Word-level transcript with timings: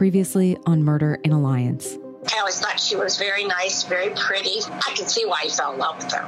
Previously 0.00 0.56
on 0.64 0.82
Murder 0.82 1.20
in 1.24 1.32
Alliance. 1.32 1.98
I 2.32 2.38
always 2.38 2.58
thought 2.58 2.80
she 2.80 2.96
was 2.96 3.18
very 3.18 3.44
nice, 3.44 3.84
very 3.84 4.08
pretty. 4.16 4.64
I 4.64 4.94
can 4.96 5.04
see 5.06 5.26
why 5.26 5.40
he 5.42 5.50
fell 5.50 5.74
in 5.74 5.78
love 5.78 6.02
with 6.02 6.10
her. 6.12 6.26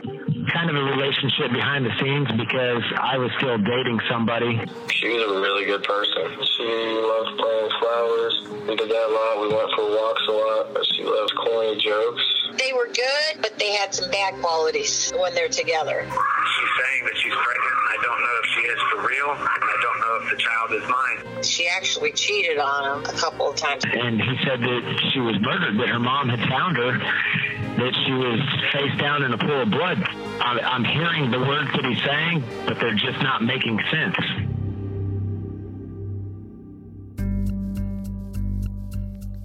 Kind 0.53 0.69
of 0.69 0.77
a 0.77 0.85
relationship 0.93 1.51
behind 1.51 1.87
the 1.87 1.93
scenes 1.97 2.29
because 2.37 2.85
I 3.01 3.17
was 3.17 3.31
still 3.39 3.57
dating 3.57 3.99
somebody. 4.11 4.61
She 4.91 5.09
was 5.09 5.25
a 5.25 5.41
really 5.41 5.65
good 5.65 5.83
person. 5.85 6.37
She 6.53 6.69
loved 7.01 7.39
playing 7.41 7.71
flowers. 7.81 8.35
We 8.69 8.77
did 8.77 8.91
that 8.91 9.09
a 9.09 9.13
lot. 9.17 9.41
We 9.41 9.49
went 9.57 9.71
for 9.73 9.89
walks 9.89 10.23
a 10.29 10.33
lot. 10.33 10.87
She 10.93 11.05
loved 11.05 11.33
corny 11.41 11.81
jokes. 11.81 12.42
They 12.59 12.73
were 12.73 12.87
good, 12.87 13.41
but 13.41 13.59
they 13.59 13.73
had 13.73 13.95
some 13.95 14.11
bad 14.11 14.35
qualities 14.41 15.13
when 15.17 15.35
they're 15.35 15.49
together. 15.49 16.03
She's 16.05 16.73
saying 16.85 17.05
that 17.05 17.17
she's 17.17 17.33
pregnant, 17.33 17.77
and 17.81 17.89
I 17.89 17.97
don't 18.03 18.21
know 18.21 18.37
if 18.43 18.47
she 18.55 18.61
is 18.61 18.79
for 18.91 19.09
real, 19.09 19.31
and 19.31 19.65
I 19.65 19.77
don't 19.83 20.01
know 20.01 20.21
if 20.23 20.31
the 20.31 20.43
child 20.43 20.73
is 20.73 20.89
mine. 20.89 21.43
She 21.43 21.69
actually 21.69 22.13
cheated 22.13 22.59
on 22.59 22.85
him 22.85 23.05
a 23.05 23.19
couple 23.19 23.51
of 23.51 23.57
times. 23.57 23.85
And 23.85 24.21
he 24.21 24.37
said 24.45 24.61
that 24.61 25.11
she 25.13 25.21
was 25.21 25.37
murdered, 25.41 25.79
that 25.79 25.89
her 25.89 25.99
mom 25.99 26.29
had 26.29 26.41
found 26.49 26.77
her, 26.77 26.99
that 26.99 27.95
she 28.07 28.13
was 28.13 28.41
face 28.73 29.01
down 29.01 29.23
in 29.25 29.33
a 29.33 29.39
pool 29.39 29.63
of 29.63 29.71
blood. 29.71 30.03
I'm, 30.41 30.59
I'm 30.61 30.85
hearing 30.85 31.31
the 31.31 31.41
words 31.41 31.71
that 31.73 31.85
he's 31.85 32.03
saying, 32.05 32.45
but 32.67 32.79
they're 32.79 32.95
just 32.95 33.23
not 33.23 33.43
making 33.43 33.81
sense. 33.91 34.17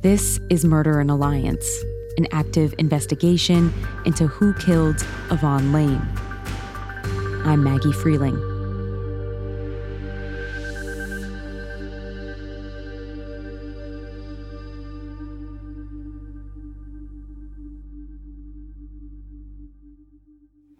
This 0.01 0.39
is 0.49 0.63
Murder 0.63 1.01
in 1.01 1.09
Alliance, 1.09 1.67
an 2.17 2.27
active 2.31 2.73
investigation 2.77 3.73
into 4.05 4.27
who 4.27 4.53
killed 4.55 5.05
Yvonne 5.31 5.71
Lane. 5.71 6.01
I'm 7.45 7.63
Maggie 7.63 7.91
Freleng. 7.91 8.57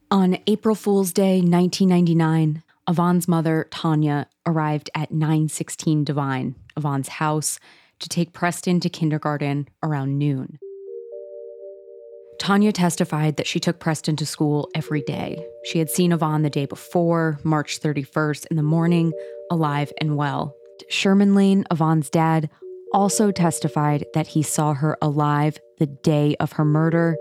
On 0.10 0.38
April 0.48 0.76
Fool's 0.76 1.14
Day, 1.14 1.42
1999, 1.42 2.64
Yvonne's 2.90 3.28
mother, 3.28 3.68
Tanya, 3.70 4.28
arrived 4.46 4.90
at 4.96 5.12
916 5.12 6.04
Divine, 6.04 6.56
Yvonne's 6.76 7.08
house, 7.08 7.60
to 8.00 8.10
take 8.10 8.34
Preston 8.34 8.80
to 8.80 8.90
kindergarten 8.90 9.68
around 9.84 10.18
noon. 10.18 10.60
Tanya 12.40 12.72
testified 12.72 13.38
that 13.38 13.48
she 13.48 13.60
took 13.60 13.80
Preston 13.80 14.16
to 14.18 14.26
school 14.26 14.70
every 14.76 15.02
day. 15.02 15.44
She 15.66 15.80
had 15.80 15.90
seen 15.90 16.12
Yvonne 16.12 16.44
the 16.44 16.50
day 16.50 16.66
before, 16.66 17.40
March 17.44 17.80
31st, 17.80 18.46
in 18.52 18.58
the 18.58 18.64
morning, 18.64 19.12
alive 19.52 19.92
and 20.00 20.16
well. 20.16 20.56
Sherman 20.90 21.36
Lane, 21.36 21.66
Yvonne's 21.72 22.10
dad, 22.10 22.50
also 22.94 23.32
testified 23.32 24.06
that 24.14 24.28
he 24.28 24.44
saw 24.44 24.74
her 24.74 24.98
alive 25.02 25.60
the 25.78 25.88
day 25.88 26.36
of 26.40 26.54
her 26.54 26.66
murder, 26.66 27.18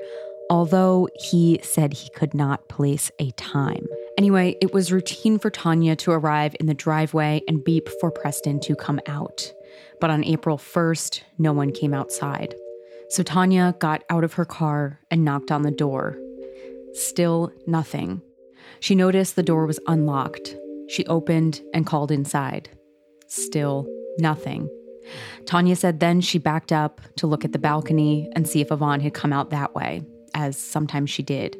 although 0.50 1.08
he 1.14 1.58
said 1.62 1.92
he 1.92 2.10
could 2.10 2.34
not 2.34 2.68
place 2.68 3.10
a 3.18 3.30
time. 3.32 3.86
Anyway, 4.18 4.56
it 4.62 4.72
was 4.72 4.92
routine 4.92 5.38
for 5.38 5.50
Tanya 5.50 5.96
to 5.96 6.10
arrive 6.10 6.54
in 6.60 6.66
the 6.66 6.74
driveway 6.74 7.42
and 7.48 7.64
beep 7.64 7.88
for 8.00 8.10
Preston 8.10 8.60
to 8.60 8.74
come 8.74 9.00
out. 9.06 9.52
But 10.00 10.10
on 10.10 10.24
April 10.24 10.56
1st, 10.56 11.22
no 11.38 11.52
one 11.52 11.72
came 11.72 11.92
outside. 11.92 12.54
So 13.10 13.22
Tanya 13.22 13.74
got 13.78 14.02
out 14.10 14.24
of 14.24 14.34
her 14.34 14.44
car 14.44 15.00
and 15.10 15.24
knocked 15.24 15.52
on 15.52 15.62
the 15.62 15.70
door. 15.70 16.18
Still 16.92 17.52
nothing. 17.66 18.22
She 18.80 18.94
noticed 18.94 19.36
the 19.36 19.42
door 19.42 19.66
was 19.66 19.80
unlocked. 19.86 20.56
She 20.88 21.06
opened 21.06 21.62
and 21.72 21.86
called 21.86 22.10
inside. 22.10 22.68
Still 23.28 23.86
nothing. 24.18 24.68
Tanya 25.46 25.76
said 25.76 26.00
then 26.00 26.20
she 26.20 26.38
backed 26.38 26.72
up 26.72 27.00
to 27.16 27.26
look 27.26 27.44
at 27.44 27.52
the 27.52 27.58
balcony 27.58 28.28
and 28.34 28.48
see 28.48 28.60
if 28.60 28.72
Yvonne 28.72 29.00
had 29.00 29.14
come 29.14 29.32
out 29.32 29.50
that 29.50 29.74
way, 29.74 30.02
as 30.34 30.56
sometimes 30.56 31.10
she 31.10 31.22
did. 31.22 31.56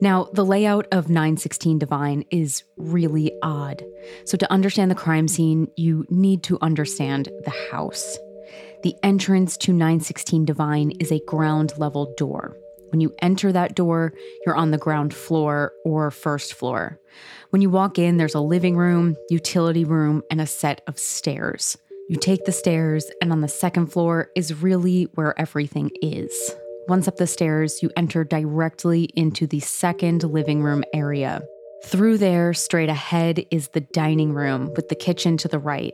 Now, 0.00 0.28
the 0.32 0.44
layout 0.44 0.86
of 0.92 1.08
916 1.08 1.78
Divine 1.78 2.24
is 2.30 2.64
really 2.76 3.32
odd. 3.42 3.82
So, 4.26 4.36
to 4.36 4.52
understand 4.52 4.90
the 4.90 4.94
crime 4.94 5.26
scene, 5.26 5.68
you 5.76 6.04
need 6.10 6.42
to 6.44 6.58
understand 6.60 7.30
the 7.44 7.54
house. 7.70 8.18
The 8.86 8.94
entrance 9.02 9.56
to 9.56 9.72
916 9.72 10.44
Divine 10.44 10.92
is 11.00 11.10
a 11.10 11.18
ground 11.26 11.72
level 11.76 12.14
door. 12.16 12.56
When 12.90 13.00
you 13.00 13.12
enter 13.20 13.50
that 13.50 13.74
door, 13.74 14.12
you're 14.46 14.54
on 14.54 14.70
the 14.70 14.78
ground 14.78 15.12
floor 15.12 15.72
or 15.84 16.12
first 16.12 16.54
floor. 16.54 17.00
When 17.50 17.60
you 17.60 17.68
walk 17.68 17.98
in, 17.98 18.16
there's 18.16 18.36
a 18.36 18.40
living 18.40 18.76
room, 18.76 19.16
utility 19.28 19.84
room, 19.84 20.22
and 20.30 20.40
a 20.40 20.46
set 20.46 20.82
of 20.86 21.00
stairs. 21.00 21.76
You 22.08 22.14
take 22.14 22.44
the 22.44 22.52
stairs, 22.52 23.10
and 23.20 23.32
on 23.32 23.40
the 23.40 23.48
second 23.48 23.88
floor 23.88 24.30
is 24.36 24.62
really 24.62 25.08
where 25.16 25.36
everything 25.36 25.90
is. 26.00 26.54
Once 26.86 27.08
up 27.08 27.16
the 27.16 27.26
stairs, 27.26 27.82
you 27.82 27.90
enter 27.96 28.22
directly 28.22 29.08
into 29.16 29.48
the 29.48 29.58
second 29.58 30.22
living 30.22 30.62
room 30.62 30.84
area. 30.94 31.42
Through 31.86 32.18
there, 32.18 32.54
straight 32.54 32.88
ahead, 32.88 33.46
is 33.50 33.66
the 33.66 33.80
dining 33.80 34.32
room 34.32 34.72
with 34.76 34.88
the 34.90 34.94
kitchen 34.94 35.36
to 35.38 35.48
the 35.48 35.58
right. 35.58 35.92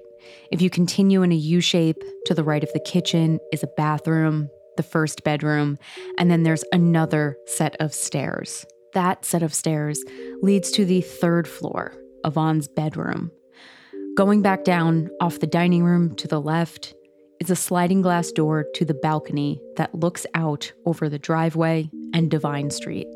If 0.51 0.63
you 0.63 0.71
continue 0.71 1.23
in 1.23 1.33
a 1.33 1.37
U 1.37 1.61
shape, 1.61 2.03
to 2.27 2.35
the 2.35 2.45
right 2.45 2.63
of 2.63 2.73
the 2.73 2.81
kitchen 2.81 3.39
is 3.53 3.63
a 3.63 3.71
bathroom, 3.77 4.49
the 4.77 4.83
first 4.83 5.25
bedroom, 5.25 5.79
and 6.19 6.31
then 6.31 6.43
there's 6.43 6.65
another 6.73 7.37
set 7.47 7.77
of 7.81 7.93
stairs. 7.93 8.65
That 8.95 9.25
set 9.25 9.43
of 9.43 9.55
stairs 9.55 10.03
leads 10.43 10.71
to 10.73 10.85
the 10.85 11.01
third 11.01 11.49
floor, 11.49 11.95
Yvonne's 12.25 12.69
bedroom. 12.69 13.31
Going 14.17 14.43
back 14.43 14.65
down 14.65 15.09
off 15.21 15.41
the 15.41 15.47
dining 15.47 15.85
room 15.85 16.15
to 16.17 16.29
the 16.29 16.41
left 16.41 16.95
is 17.41 17.51
a 17.51 17.57
sliding 17.57 18.03
glass 18.03 18.31
door 18.31 18.67
to 18.75 18.85
the 18.85 18.95
balcony 18.95 19.61
that 19.77 19.95
looks 19.95 20.27
out 20.35 20.73
over 20.85 21.09
the 21.09 21.19
driveway 21.19 21.91
and 22.13 22.31
Divine 22.31 22.71
Street. 22.71 23.07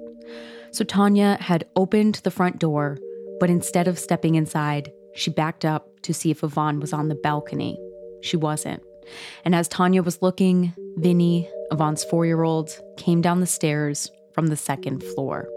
So 0.73 0.85
Tanya 0.85 1.37
had 1.41 1.67
opened 1.77 2.17
the 2.17 2.31
front 2.31 2.59
door, 2.59 2.99
but 3.39 3.51
instead 3.51 3.87
of 3.87 3.99
stepping 3.99 4.35
inside, 4.35 4.91
she 5.17 5.31
backed 5.31 5.65
up 5.65 6.01
to 6.03 6.15
see 6.15 6.31
if 6.31 6.45
Yvonne 6.45 6.81
was 6.81 6.93
on 6.93 7.09
the 7.09 7.15
balcony. 7.15 7.79
She 8.23 8.37
wasn't. 8.37 8.83
And 9.45 9.55
as 9.55 9.69
Tanya 9.69 10.03
was 10.03 10.23
looking, 10.23 10.75
Vinny, 10.97 11.49
Yvonne's 11.71 12.05
four 12.05 12.27
year 12.27 12.43
old, 12.43 12.71
came 12.97 13.21
down 13.21 13.41
the 13.41 13.47
stairs 13.47 14.11
from 14.33 14.49
the 14.49 14.57
second 14.57 15.03
floor. 15.03 15.49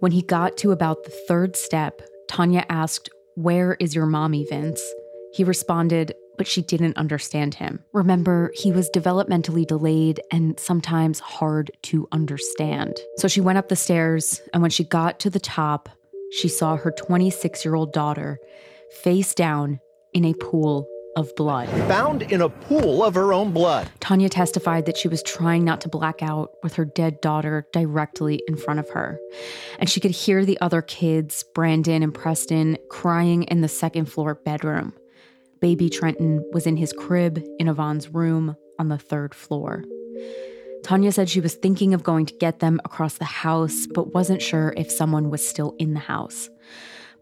When 0.00 0.12
he 0.12 0.22
got 0.22 0.56
to 0.58 0.70
about 0.70 1.04
the 1.04 1.10
third 1.10 1.56
step, 1.56 2.02
Tanya 2.28 2.64
asked, 2.68 3.10
Where 3.34 3.76
is 3.80 3.94
your 3.94 4.06
mommy, 4.06 4.46
Vince? 4.48 4.82
He 5.32 5.44
responded, 5.44 6.14
but 6.36 6.46
she 6.46 6.62
didn't 6.62 6.96
understand 6.96 7.54
him. 7.54 7.84
Remember, 7.92 8.52
he 8.54 8.70
was 8.70 8.88
developmentally 8.94 9.66
delayed 9.66 10.20
and 10.30 10.58
sometimes 10.58 11.18
hard 11.18 11.70
to 11.82 12.06
understand. 12.12 12.96
So 13.16 13.26
she 13.26 13.40
went 13.40 13.58
up 13.58 13.68
the 13.68 13.76
stairs, 13.76 14.40
and 14.54 14.62
when 14.62 14.70
she 14.70 14.84
got 14.84 15.18
to 15.20 15.30
the 15.30 15.40
top, 15.40 15.88
she 16.30 16.48
saw 16.48 16.76
her 16.76 16.90
26 16.90 17.64
year 17.64 17.74
old 17.74 17.92
daughter 17.92 18.38
face 19.02 19.34
down 19.34 19.80
in 20.12 20.24
a 20.24 20.34
pool 20.34 20.88
of 21.16 21.34
blood. 21.34 21.68
Found 21.88 22.22
in 22.22 22.40
a 22.40 22.48
pool 22.48 23.02
of 23.02 23.14
her 23.14 23.32
own 23.32 23.52
blood. 23.52 23.90
Tanya 23.98 24.28
testified 24.28 24.86
that 24.86 24.96
she 24.96 25.08
was 25.08 25.22
trying 25.22 25.64
not 25.64 25.80
to 25.80 25.88
black 25.88 26.22
out 26.22 26.52
with 26.62 26.74
her 26.74 26.84
dead 26.84 27.20
daughter 27.20 27.66
directly 27.72 28.40
in 28.46 28.56
front 28.56 28.78
of 28.78 28.88
her. 28.90 29.18
And 29.80 29.90
she 29.90 30.00
could 30.00 30.12
hear 30.12 30.44
the 30.44 30.60
other 30.60 30.80
kids, 30.80 31.44
Brandon 31.54 32.02
and 32.02 32.14
Preston, 32.14 32.78
crying 32.88 33.42
in 33.44 33.62
the 33.62 33.68
second 33.68 34.06
floor 34.06 34.36
bedroom. 34.36 34.92
Baby 35.60 35.90
Trenton 35.90 36.48
was 36.52 36.66
in 36.66 36.76
his 36.76 36.92
crib 36.92 37.44
in 37.58 37.66
Yvonne's 37.66 38.14
room 38.14 38.56
on 38.78 38.88
the 38.88 38.98
third 38.98 39.34
floor. 39.34 39.82
Tanya 40.88 41.12
said 41.12 41.28
she 41.28 41.42
was 41.42 41.54
thinking 41.54 41.92
of 41.92 42.02
going 42.02 42.24
to 42.24 42.32
get 42.38 42.60
them 42.60 42.80
across 42.82 43.18
the 43.18 43.24
house, 43.26 43.86
but 43.86 44.14
wasn't 44.14 44.40
sure 44.40 44.72
if 44.74 44.90
someone 44.90 45.28
was 45.28 45.46
still 45.46 45.74
in 45.78 45.92
the 45.92 46.00
house. 46.00 46.48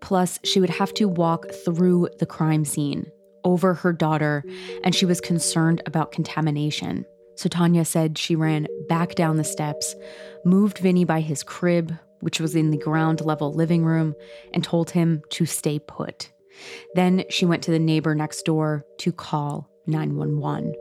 Plus, 0.00 0.38
she 0.44 0.60
would 0.60 0.70
have 0.70 0.94
to 0.94 1.08
walk 1.08 1.50
through 1.64 2.08
the 2.20 2.26
crime 2.26 2.64
scene, 2.64 3.10
over 3.42 3.74
her 3.74 3.92
daughter, 3.92 4.44
and 4.84 4.94
she 4.94 5.04
was 5.04 5.20
concerned 5.20 5.82
about 5.84 6.12
contamination. 6.12 7.04
So 7.34 7.48
Tanya 7.48 7.84
said 7.84 8.16
she 8.16 8.36
ran 8.36 8.68
back 8.88 9.16
down 9.16 9.36
the 9.36 9.42
steps, 9.42 9.96
moved 10.44 10.78
Vinny 10.78 11.04
by 11.04 11.20
his 11.20 11.42
crib, 11.42 11.92
which 12.20 12.38
was 12.38 12.54
in 12.54 12.70
the 12.70 12.78
ground 12.78 13.20
level 13.22 13.52
living 13.52 13.84
room, 13.84 14.14
and 14.54 14.62
told 14.62 14.90
him 14.90 15.22
to 15.30 15.44
stay 15.44 15.80
put. 15.80 16.30
Then 16.94 17.24
she 17.30 17.44
went 17.44 17.64
to 17.64 17.72
the 17.72 17.80
neighbor 17.80 18.14
next 18.14 18.42
door 18.42 18.84
to 18.98 19.10
call 19.10 19.68
911. 19.88 20.72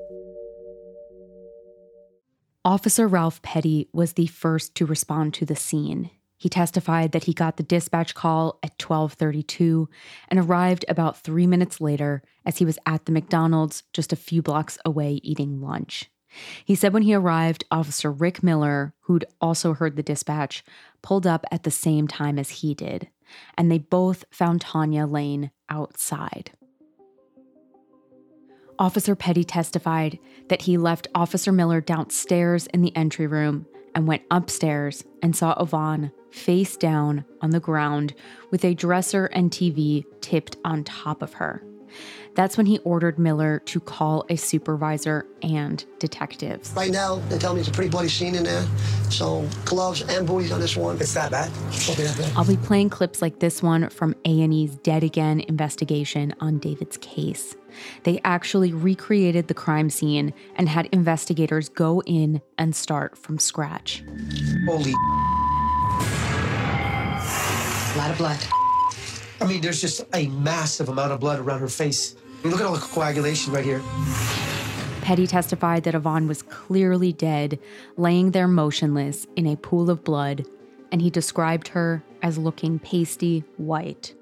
Officer 2.65 3.07
Ralph 3.07 3.43
Petty 3.43 3.87
was 3.93 4.13
the 4.13 4.25
first 4.25 4.73
to 4.73 4.87
respond 4.87 5.35
to 5.35 5.45
the 5.45 5.55
scene. 5.55 6.09
He 6.35 6.49
testified 6.49 7.11
that 7.11 7.25
he 7.25 7.33
got 7.33 7.57
the 7.57 7.63
dispatch 7.63 8.15
call 8.15 8.57
at 8.63 8.79
12:32 8.79 9.87
and 10.29 10.39
arrived 10.39 10.83
about 10.87 11.21
3 11.21 11.45
minutes 11.45 11.79
later 11.79 12.23
as 12.43 12.57
he 12.57 12.65
was 12.65 12.79
at 12.87 13.05
the 13.05 13.11
McDonald's 13.11 13.83
just 13.93 14.11
a 14.11 14.15
few 14.15 14.41
blocks 14.41 14.79
away 14.83 15.19
eating 15.21 15.61
lunch. 15.61 16.09
He 16.65 16.73
said 16.73 16.91
when 16.91 17.03
he 17.03 17.13
arrived, 17.13 17.65
Officer 17.69 18.11
Rick 18.11 18.41
Miller, 18.41 18.95
who'd 19.01 19.25
also 19.39 19.75
heard 19.75 19.95
the 19.95 20.01
dispatch, 20.01 20.63
pulled 21.03 21.27
up 21.27 21.45
at 21.51 21.63
the 21.63 21.71
same 21.71 22.07
time 22.07 22.39
as 22.39 22.49
he 22.49 22.73
did, 22.73 23.09
and 23.55 23.71
they 23.71 23.77
both 23.77 24.25
found 24.31 24.61
Tanya 24.61 25.05
Lane 25.05 25.51
outside. 25.69 26.49
Officer 28.77 29.15
Petty 29.15 29.43
testified 29.43 30.19
that 30.49 30.63
he 30.63 30.77
left 30.77 31.07
Officer 31.15 31.51
Miller 31.51 31.81
downstairs 31.81 32.67
in 32.67 32.81
the 32.81 32.95
entry 32.95 33.27
room 33.27 33.65
and 33.93 34.07
went 34.07 34.23
upstairs 34.29 35.03
and 35.21 35.35
saw 35.35 35.55
Yvonne 35.61 36.11
face 36.31 36.75
down 36.75 37.23
on 37.41 37.51
the 37.51 37.59
ground 37.61 38.13
with 38.51 38.65
a 38.65 38.73
dresser 38.73 39.27
and 39.27 39.51
TV 39.51 40.03
tipped 40.19 40.57
on 40.65 40.83
top 40.83 41.21
of 41.21 41.33
her. 41.33 41.63
That's 42.33 42.57
when 42.57 42.65
he 42.65 42.79
ordered 42.79 43.17
Miller 43.17 43.59
to 43.59 43.79
call 43.79 44.25
a 44.27 44.35
supervisor 44.35 45.25
and 45.41 45.85
detectives. 45.99 46.73
Right 46.75 46.91
now, 46.91 47.15
they 47.29 47.37
tell 47.37 47.53
me 47.53 47.61
it's 47.61 47.69
a 47.69 47.71
pretty 47.71 47.89
bloody 47.89 48.09
scene 48.09 48.35
in 48.35 48.43
there. 48.43 48.65
So 49.09 49.47
gloves 49.63 50.01
and 50.01 50.27
booties 50.27 50.51
on 50.51 50.59
this 50.59 50.75
one. 50.75 50.97
It's 50.97 51.13
that 51.13 51.31
bad? 51.31 51.49
Okay, 51.89 52.03
that 52.03 52.17
bad. 52.17 52.33
I'll 52.35 52.43
be 52.43 52.57
playing 52.57 52.89
clips 52.89 53.21
like 53.21 53.39
this 53.39 53.63
one 53.63 53.87
from 53.87 54.13
A&E's 54.25 54.75
Dead 54.75 55.03
Again 55.05 55.39
investigation 55.39 56.35
on 56.41 56.59
David's 56.59 56.97
case. 56.97 57.55
They 58.03 58.19
actually 58.23 58.73
recreated 58.73 59.47
the 59.47 59.53
crime 59.53 59.89
scene 59.89 60.33
and 60.55 60.69
had 60.69 60.87
investigators 60.87 61.69
go 61.69 62.01
in 62.05 62.41
and 62.57 62.75
start 62.75 63.17
from 63.17 63.39
scratch. 63.39 64.03
Holy. 64.65 64.93
A 67.93 67.97
lot 67.97 68.11
of 68.11 68.17
blood. 68.17 68.37
I 69.41 69.45
mean, 69.47 69.61
there's 69.61 69.81
just 69.81 70.05
a 70.13 70.27
massive 70.27 70.89
amount 70.89 71.11
of 71.11 71.19
blood 71.19 71.39
around 71.39 71.59
her 71.59 71.67
face. 71.67 72.15
I 72.17 72.43
mean, 72.43 72.51
look 72.51 72.61
at 72.61 72.67
all 72.67 72.73
the 72.73 72.79
coagulation 72.79 73.53
right 73.53 73.63
here. 73.63 73.81
Petty 75.01 75.27
testified 75.27 75.83
that 75.83 75.93
Yvonne 75.93 76.27
was 76.27 76.41
clearly 76.41 77.13
dead, 77.13 77.59
laying 77.95 78.31
there 78.31 78.47
motionless 78.47 79.27
in 79.35 79.45
a 79.45 79.55
pool 79.55 79.91
of 79.91 80.03
blood, 80.03 80.47
and 80.91 80.99
he 80.99 81.11
described 81.11 81.67
her 81.67 82.03
as 82.23 82.39
looking 82.39 82.79
pasty 82.79 83.43
white. 83.57 84.14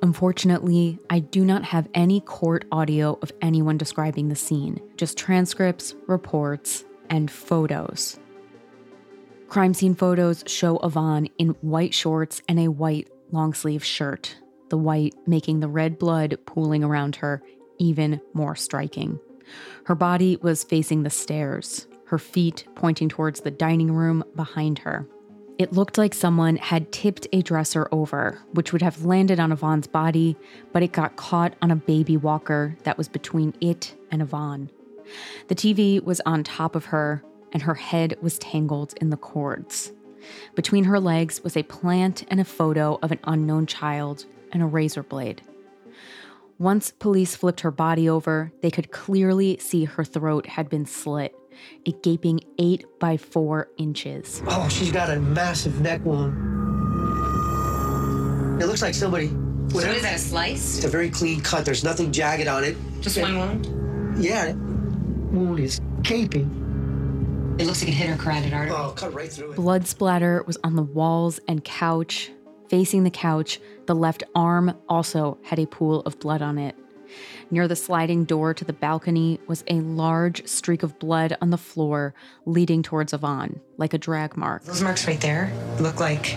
Unfortunately, 0.00 0.98
I 1.10 1.18
do 1.18 1.44
not 1.44 1.64
have 1.64 1.88
any 1.92 2.20
court 2.20 2.64
audio 2.70 3.18
of 3.20 3.32
anyone 3.42 3.78
describing 3.78 4.28
the 4.28 4.36
scene, 4.36 4.80
just 4.96 5.18
transcripts, 5.18 5.94
reports, 6.06 6.84
and 7.10 7.30
photos. 7.30 8.18
Crime 9.48 9.74
scene 9.74 9.94
photos 9.94 10.44
show 10.46 10.78
Yvonne 10.78 11.26
in 11.38 11.48
white 11.62 11.94
shorts 11.94 12.42
and 12.48 12.60
a 12.60 12.68
white 12.68 13.08
long 13.32 13.54
sleeve 13.54 13.84
shirt, 13.84 14.36
the 14.68 14.78
white 14.78 15.14
making 15.26 15.60
the 15.60 15.68
red 15.68 15.98
blood 15.98 16.38
pooling 16.46 16.84
around 16.84 17.16
her 17.16 17.42
even 17.78 18.20
more 18.34 18.54
striking. 18.54 19.18
Her 19.84 19.94
body 19.94 20.36
was 20.42 20.64
facing 20.64 21.02
the 21.02 21.10
stairs, 21.10 21.88
her 22.06 22.18
feet 22.18 22.66
pointing 22.74 23.08
towards 23.08 23.40
the 23.40 23.50
dining 23.50 23.92
room 23.92 24.22
behind 24.36 24.80
her. 24.80 25.08
It 25.58 25.72
looked 25.72 25.98
like 25.98 26.14
someone 26.14 26.56
had 26.56 26.92
tipped 26.92 27.26
a 27.32 27.42
dresser 27.42 27.88
over, 27.90 28.40
which 28.52 28.72
would 28.72 28.80
have 28.80 29.04
landed 29.04 29.40
on 29.40 29.50
Yvonne's 29.50 29.88
body, 29.88 30.36
but 30.72 30.84
it 30.84 30.92
got 30.92 31.16
caught 31.16 31.54
on 31.60 31.72
a 31.72 31.76
baby 31.76 32.16
walker 32.16 32.76
that 32.84 32.96
was 32.96 33.08
between 33.08 33.52
it 33.60 33.96
and 34.12 34.22
Yvonne. 34.22 34.70
The 35.48 35.56
TV 35.56 36.02
was 36.02 36.20
on 36.24 36.44
top 36.44 36.76
of 36.76 36.86
her, 36.86 37.24
and 37.52 37.62
her 37.62 37.74
head 37.74 38.16
was 38.22 38.38
tangled 38.38 38.94
in 39.00 39.10
the 39.10 39.16
cords. 39.16 39.90
Between 40.54 40.84
her 40.84 41.00
legs 41.00 41.42
was 41.42 41.56
a 41.56 41.64
plant 41.64 42.24
and 42.28 42.40
a 42.40 42.44
photo 42.44 42.98
of 43.02 43.10
an 43.10 43.20
unknown 43.24 43.66
child 43.66 44.26
and 44.52 44.62
a 44.62 44.66
razor 44.66 45.02
blade. 45.02 45.42
Once 46.58 46.92
police 46.98 47.34
flipped 47.34 47.60
her 47.60 47.70
body 47.70 48.08
over, 48.08 48.52
they 48.62 48.70
could 48.70 48.92
clearly 48.92 49.58
see 49.58 49.84
her 49.84 50.04
throat 50.04 50.46
had 50.46 50.68
been 50.68 50.86
slit, 50.86 51.34
a 51.86 51.92
gaping 51.92 52.40
8 52.58 52.84
by 52.98 53.16
4 53.16 53.68
inches. 53.78 54.42
Oh, 54.46 54.68
she's 54.68 54.92
got 54.92 55.10
a 55.10 55.20
massive 55.20 55.80
neck 55.80 56.04
wound. 56.04 56.46
It 58.60 58.66
looks 58.66 58.82
like 58.82 58.94
somebody. 58.94 59.28
So 59.70 59.78
is 59.78 60.02
that 60.02 60.14
a 60.14 60.18
slice? 60.18 60.76
It's 60.76 60.84
a 60.86 60.88
very 60.88 61.10
clean 61.10 61.40
cut. 61.40 61.64
There's 61.64 61.84
nothing 61.84 62.10
jagged 62.10 62.48
on 62.48 62.64
it. 62.64 62.76
Just 63.00 63.18
one 63.20 63.38
wound? 63.38 64.22
Yeah, 64.22 64.52
wound 64.52 65.60
is 65.60 65.80
gaping. 66.02 67.56
It 67.58 67.66
looks 67.66 67.82
like 67.82 67.90
it 67.90 67.94
hit 67.94 68.08
her 68.08 68.16
carotid 68.16 68.52
artery. 68.52 68.70
Oh, 68.74 68.92
cut 68.96 69.12
right 69.12 69.30
through 69.30 69.52
it. 69.52 69.56
Blood 69.56 69.86
splatter 69.86 70.42
was 70.46 70.56
on 70.64 70.76
the 70.76 70.82
walls 70.82 71.38
and 71.48 71.62
couch. 71.64 72.30
Facing 72.68 73.04
the 73.04 73.10
couch, 73.10 73.60
the 73.86 73.94
left 73.94 74.24
arm 74.34 74.74
also 74.88 75.38
had 75.42 75.58
a 75.58 75.66
pool 75.66 76.00
of 76.00 76.18
blood 76.20 76.42
on 76.42 76.58
it. 76.58 76.76
Near 77.50 77.66
the 77.66 77.76
sliding 77.76 78.24
door 78.24 78.52
to 78.52 78.64
the 78.64 78.74
balcony 78.74 79.40
was 79.46 79.64
a 79.68 79.80
large 79.80 80.46
streak 80.46 80.82
of 80.82 80.98
blood 80.98 81.34
on 81.40 81.48
the 81.48 81.56
floor 81.56 82.12
leading 82.44 82.82
towards 82.82 83.14
Yvonne, 83.14 83.60
like 83.78 83.94
a 83.94 83.98
drag 83.98 84.36
mark. 84.36 84.64
Those 84.64 84.82
marks 84.82 85.06
right 85.06 85.20
there 85.20 85.50
look 85.80 85.98
like 85.98 86.36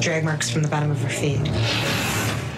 drag 0.00 0.24
marks 0.24 0.50
from 0.50 0.62
the 0.62 0.68
bottom 0.68 0.90
of 0.90 1.00
her 1.00 1.08
feet. 1.08 1.48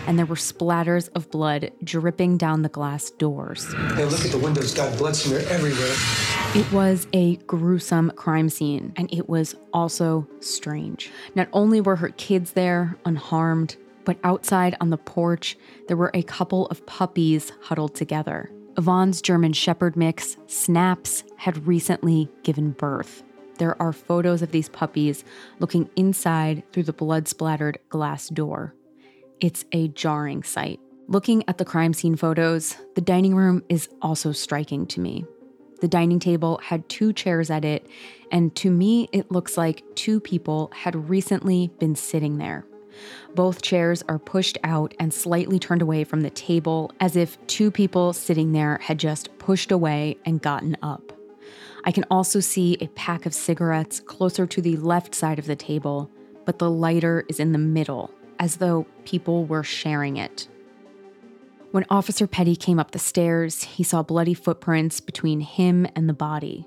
And 0.08 0.18
there 0.18 0.26
were 0.26 0.34
splatters 0.34 1.08
of 1.14 1.30
blood 1.30 1.70
dripping 1.84 2.36
down 2.36 2.62
the 2.62 2.68
glass 2.68 3.10
doors. 3.10 3.72
Hey, 3.94 4.04
look 4.04 4.24
at 4.24 4.32
the 4.32 4.38
windows. 4.38 4.64
It's 4.64 4.74
got 4.74 4.98
blood 4.98 5.14
smear 5.14 5.44
everywhere. 5.48 5.94
It 6.56 6.70
was 6.72 7.06
a 7.12 7.36
gruesome 7.46 8.10
crime 8.16 8.48
scene, 8.48 8.92
and 8.96 9.12
it 9.14 9.28
was 9.28 9.54
also 9.72 10.28
strange. 10.40 11.10
Not 11.34 11.48
only 11.52 11.80
were 11.80 11.96
her 11.96 12.10
kids 12.10 12.52
there, 12.52 12.96
unharmed, 13.04 13.76
but 14.04 14.18
outside 14.24 14.76
on 14.80 14.90
the 14.90 14.96
porch, 14.96 15.56
there 15.88 15.96
were 15.96 16.10
a 16.14 16.22
couple 16.22 16.66
of 16.66 16.84
puppies 16.86 17.52
huddled 17.62 17.94
together. 17.94 18.50
Yvonne's 18.76 19.22
German 19.22 19.52
Shepherd 19.52 19.96
mix, 19.96 20.36
Snaps, 20.46 21.24
had 21.36 21.66
recently 21.66 22.28
given 22.42 22.72
birth. 22.72 23.22
There 23.58 23.80
are 23.80 23.92
photos 23.92 24.42
of 24.42 24.50
these 24.50 24.68
puppies 24.68 25.24
looking 25.60 25.88
inside 25.94 26.64
through 26.72 26.82
the 26.84 26.92
blood 26.92 27.28
splattered 27.28 27.78
glass 27.88 28.28
door. 28.28 28.74
It's 29.40 29.64
a 29.72 29.88
jarring 29.88 30.42
sight. 30.42 30.80
Looking 31.06 31.44
at 31.48 31.58
the 31.58 31.64
crime 31.64 31.92
scene 31.92 32.16
photos, 32.16 32.76
the 32.94 33.00
dining 33.00 33.36
room 33.36 33.62
is 33.68 33.88
also 34.02 34.32
striking 34.32 34.86
to 34.88 35.00
me. 35.00 35.24
The 35.80 35.88
dining 35.88 36.18
table 36.18 36.58
had 36.64 36.88
two 36.88 37.12
chairs 37.12 37.50
at 37.50 37.64
it, 37.64 37.86
and 38.32 38.54
to 38.56 38.70
me, 38.70 39.08
it 39.12 39.30
looks 39.30 39.56
like 39.56 39.84
two 39.94 40.18
people 40.18 40.72
had 40.74 41.10
recently 41.10 41.70
been 41.78 41.94
sitting 41.94 42.38
there. 42.38 42.64
Both 43.34 43.62
chairs 43.62 44.02
are 44.08 44.18
pushed 44.18 44.58
out 44.64 44.94
and 44.98 45.12
slightly 45.12 45.58
turned 45.58 45.82
away 45.82 46.04
from 46.04 46.20
the 46.22 46.30
table, 46.30 46.92
as 47.00 47.16
if 47.16 47.44
two 47.46 47.70
people 47.70 48.12
sitting 48.12 48.52
there 48.52 48.78
had 48.82 48.98
just 48.98 49.36
pushed 49.38 49.72
away 49.72 50.16
and 50.24 50.40
gotten 50.40 50.76
up. 50.82 51.12
I 51.84 51.92
can 51.92 52.04
also 52.10 52.40
see 52.40 52.76
a 52.80 52.88
pack 52.88 53.26
of 53.26 53.34
cigarettes 53.34 54.00
closer 54.00 54.46
to 54.46 54.62
the 54.62 54.76
left 54.76 55.14
side 55.14 55.38
of 55.38 55.46
the 55.46 55.56
table, 55.56 56.10
but 56.44 56.58
the 56.58 56.70
lighter 56.70 57.24
is 57.28 57.40
in 57.40 57.52
the 57.52 57.58
middle, 57.58 58.10
as 58.38 58.56
though 58.56 58.86
people 59.04 59.44
were 59.44 59.62
sharing 59.62 60.16
it. 60.16 60.48
When 61.72 61.84
Officer 61.90 62.26
Petty 62.26 62.54
came 62.54 62.78
up 62.78 62.92
the 62.92 62.98
stairs, 62.98 63.64
he 63.64 63.82
saw 63.82 64.02
bloody 64.02 64.34
footprints 64.34 65.00
between 65.00 65.40
him 65.40 65.86
and 65.96 66.08
the 66.08 66.14
body. 66.14 66.66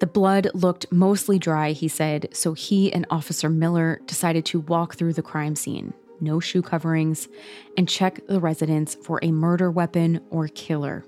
The 0.00 0.06
blood 0.06 0.48
looked 0.54 0.90
mostly 0.90 1.38
dry, 1.38 1.72
he 1.72 1.88
said, 1.88 2.28
so 2.32 2.52
he 2.52 2.92
and 2.92 3.06
Officer 3.10 3.48
Miller 3.48 4.00
decided 4.06 4.44
to 4.46 4.60
walk 4.60 4.96
through 4.96 5.12
the 5.12 5.22
crime 5.22 5.56
scene, 5.56 5.94
no 6.20 6.40
shoe 6.40 6.62
coverings, 6.62 7.28
and 7.76 7.88
check 7.88 8.26
the 8.26 8.40
residence 8.40 8.94
for 8.96 9.20
a 9.22 9.30
murder 9.30 9.70
weapon 9.70 10.20
or 10.30 10.48
killer. 10.48 11.04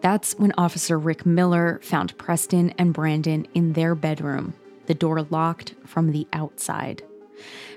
That's 0.00 0.34
when 0.34 0.52
Officer 0.58 0.98
Rick 0.98 1.24
Miller 1.24 1.78
found 1.82 2.18
Preston 2.18 2.70
and 2.70 2.92
Brandon 2.92 3.46
in 3.54 3.74
their 3.74 3.94
bedroom, 3.94 4.54
the 4.86 4.94
door 4.94 5.22
locked 5.22 5.74
from 5.86 6.10
the 6.10 6.26
outside. 6.32 7.02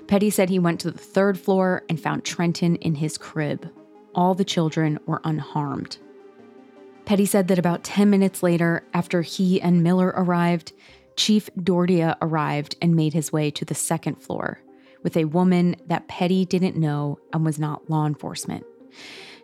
Petty 0.08 0.30
said 0.30 0.48
he 0.48 0.58
went 0.58 0.80
to 0.80 0.90
the 0.90 0.98
third 0.98 1.38
floor 1.38 1.84
and 1.88 2.00
found 2.00 2.24
Trenton 2.24 2.76
in 2.76 2.96
his 2.96 3.16
crib. 3.16 3.70
All 4.14 4.34
the 4.34 4.44
children 4.44 4.98
were 5.06 5.20
unharmed. 5.24 5.98
Petty 7.06 7.24
said 7.24 7.46
that 7.46 7.58
about 7.58 7.84
10 7.84 8.10
minutes 8.10 8.42
later, 8.42 8.84
after 8.92 9.22
he 9.22 9.60
and 9.62 9.84
Miller 9.84 10.12
arrived, 10.16 10.72
Chief 11.16 11.48
Dordia 11.56 12.16
arrived 12.20 12.74
and 12.82 12.96
made 12.96 13.12
his 13.14 13.32
way 13.32 13.48
to 13.52 13.64
the 13.64 13.76
second 13.76 14.16
floor 14.16 14.60
with 15.04 15.16
a 15.16 15.24
woman 15.26 15.76
that 15.86 16.08
Petty 16.08 16.44
didn't 16.44 16.76
know 16.76 17.20
and 17.32 17.44
was 17.44 17.60
not 17.60 17.88
law 17.88 18.06
enforcement. 18.06 18.66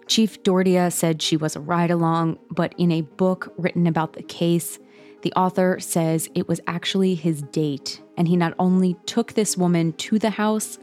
Chief 0.08 0.42
Dordia 0.42 0.92
said 0.92 1.22
she 1.22 1.36
was 1.36 1.54
a 1.54 1.60
ride 1.60 1.92
along, 1.92 2.36
but 2.50 2.74
in 2.78 2.90
a 2.90 3.02
book 3.02 3.54
written 3.56 3.86
about 3.86 4.14
the 4.14 4.24
case, 4.24 4.80
the 5.22 5.32
author 5.34 5.78
says 5.78 6.28
it 6.34 6.48
was 6.48 6.60
actually 6.66 7.14
his 7.14 7.42
date, 7.42 8.02
and 8.16 8.26
he 8.26 8.36
not 8.36 8.54
only 8.58 8.96
took 9.06 9.34
this 9.34 9.56
woman 9.56 9.92
to 9.94 10.18
the 10.18 10.30
house, 10.30 10.80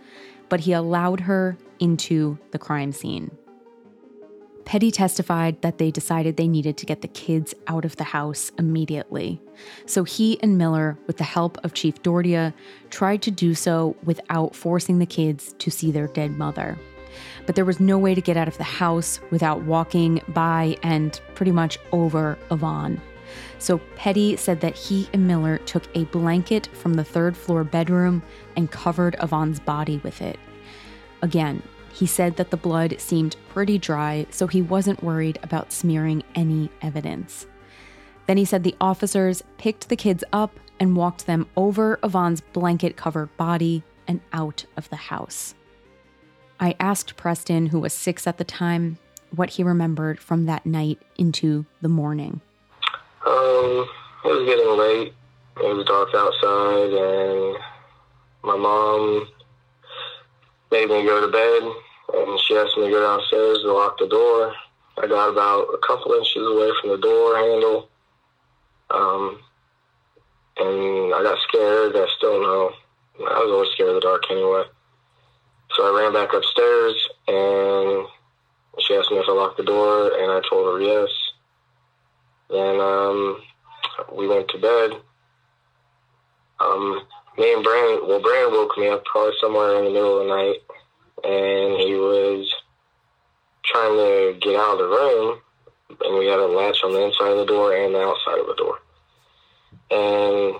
but 0.48 0.62
he 0.62 0.72
allowed 0.72 1.20
her 1.20 1.58
into 1.80 2.40
the 2.52 2.58
crime 2.58 2.94
scene. 2.94 3.32
Petty 4.70 4.92
testified 4.92 5.60
that 5.64 5.80
they 5.80 5.90
decided 5.90 6.38
they 6.38 6.48
needed 6.48 6.78
to 6.78 6.86
get 6.86 7.02
the 7.02 7.08
kids 7.08 7.56
out 7.66 7.86
of 7.86 7.96
the 7.96 8.04
house 8.04 8.52
immediately. 8.60 9.42
So 9.88 10.04
he 10.04 10.40
and 10.44 10.60
Miller, 10.60 10.96
with 11.08 11.18
the 11.18 11.24
help 11.24 11.58
of 11.66 11.74
Chief 11.74 12.04
Dordia, 12.04 12.54
tried 12.92 13.24
to 13.24 13.32
do 13.32 13.56
so 13.56 13.96
without 14.04 14.56
forcing 14.56 15.00
the 15.00 15.08
kids 15.08 15.56
to 15.58 15.72
see 15.72 15.90
their 15.90 16.06
dead 16.06 16.38
mother. 16.38 16.78
But 17.48 17.56
there 17.56 17.66
was 17.66 17.80
no 17.80 17.98
way 17.98 18.14
to 18.14 18.22
get 18.22 18.38
out 18.38 18.48
of 18.48 18.60
the 18.60 18.64
house 18.64 19.20
without 19.32 19.64
walking 19.64 20.22
by 20.28 20.78
and 20.84 21.20
pretty 21.34 21.52
much 21.52 21.80
over 21.92 22.38
Yvonne. 22.52 23.02
So 23.58 23.80
Petty 23.96 24.36
said 24.36 24.62
that 24.62 24.76
he 24.76 25.10
and 25.14 25.26
Miller 25.26 25.58
took 25.58 25.86
a 25.96 26.06
blanket 26.06 26.68
from 26.74 26.94
the 26.94 27.04
third 27.04 27.36
floor 27.36 27.64
bedroom 27.64 28.22
and 28.56 28.70
covered 28.70 29.16
Yvonne's 29.20 29.60
body 29.60 30.00
with 30.04 30.22
it. 30.22 30.38
Again, 31.24 31.64
He 32.00 32.06
said 32.06 32.38
that 32.38 32.50
the 32.50 32.56
blood 32.56 32.96
seemed 32.98 33.36
pretty 33.50 33.78
dry, 33.78 34.26
so 34.30 34.48
he 34.48 34.62
wasn't 34.62 35.04
worried 35.04 35.38
about 35.44 35.74
smearing 35.74 36.24
any 36.34 36.70
evidence. 36.82 37.46
Then 38.26 38.38
he 38.38 38.46
said 38.46 38.64
the 38.64 38.78
officers 38.80 39.44
picked 39.58 39.90
the 39.90 39.98
kids 39.98 40.24
up 40.32 40.58
and 40.80 40.96
walked 40.96 41.26
them 41.26 41.46
over 41.58 42.00
Yvonne's 42.02 42.40
blanket 42.40 42.96
covered 42.96 43.36
body 43.36 43.84
and 44.08 44.22
out 44.32 44.64
of 44.78 44.90
the 44.90 44.96
house. 44.96 45.56
I 46.58 46.74
asked 46.80 47.18
Preston, 47.18 47.66
who 47.66 47.82
was 47.82 47.92
six 47.92 48.26
at 48.26 48.38
the 48.38 48.46
time, 48.46 48.98
what 49.36 49.50
he 49.50 49.64
remembered 49.64 50.22
from 50.22 50.46
that 50.46 50.66
night 50.66 51.02
into 51.18 51.66
the 51.82 51.90
morning. 51.90 52.40
Um, 53.26 53.90
it 54.24 54.30
was 54.30 54.46
getting 54.46 54.78
late. 54.78 55.14
It 55.58 55.76
was 55.76 55.86
dark 55.86 56.10
outside, 56.16 56.94
and 56.94 57.58
my 58.46 58.56
mom 58.56 59.28
made 60.72 60.88
me 60.90 61.04
go 61.04 61.20
to 61.20 61.28
bed, 61.28 61.76
and 62.14 62.40
she 62.42 62.56
asked 62.56 62.78
me 62.78 62.86
to 62.86 62.92
go 62.92 63.02
downstairs 63.02 63.60
to 63.62 63.74
lock 63.74 63.98
the 63.98 64.08
door. 64.08 64.54
I 65.02 65.08
got 65.08 65.30
about 65.30 65.68
a 65.74 65.80
couple 65.86 66.14
inches 66.14 66.46
away 66.46 66.72
from 66.82 66.90
the 66.92 66.98
door 66.98 67.38
handle, 67.38 67.90
um, 68.90 69.40
and 70.58 71.14
I 71.14 71.24
got 71.24 71.38
scared. 71.48 71.96
I 71.96 72.08
still 72.18 72.42
know. 72.42 72.72
I 73.20 73.40
was 73.40 73.52
always 73.52 73.70
scared 73.72 73.90
of 73.90 73.96
the 73.96 74.02
dark 74.02 74.24
anyway. 74.30 74.64
So 75.76 75.84
I 75.86 76.02
ran 76.02 76.14
back 76.14 76.34
upstairs, 76.34 76.96
and 77.28 78.08
she 78.80 78.96
asked 78.96 79.12
me 79.12 79.18
if 79.18 79.30
I 79.30 79.34
locked 79.34 79.58
the 79.58 79.64
door, 79.64 80.12
and 80.20 80.32
I 80.32 80.42
told 80.50 80.74
her 80.74 80.82
yes. 80.82 81.10
Then 82.50 82.80
um, 82.82 83.42
we 84.14 84.28
went 84.28 84.50
to 84.50 84.58
bed. 84.58 84.92
Um, 86.60 87.02
me 87.38 87.54
and 87.54 87.64
Brandon, 87.64 88.08
well, 88.08 88.22
Brandon 88.22 88.52
woke 88.52 88.78
me 88.78 88.90
up 88.90 89.06
probably 89.06 89.34
somewhere 89.40 89.78
in 89.78 89.86
the 89.86 89.92
middle 89.92 90.20
of 90.20 90.28
the 90.28 90.36
night, 90.36 90.58
and 91.24 91.80
he 91.80 91.96
was 91.96 92.54
trying 93.64 93.96
to 93.96 94.40
get 94.40 94.56
out 94.56 94.74
of 94.74 94.80
the 94.80 94.86
room, 94.86 95.40
and 96.02 96.18
we 96.18 96.28
had 96.28 96.40
a 96.40 96.48
latch 96.48 96.78
on 96.84 96.94
the 96.94 97.04
inside 97.04 97.32
of 97.32 97.38
the 97.38 97.46
door 97.46 97.76
and 97.76 97.94
the 97.94 98.00
outside 98.00 98.40
of 98.40 98.48
the 98.48 98.56
door. 98.56 98.80
And 99.92 100.56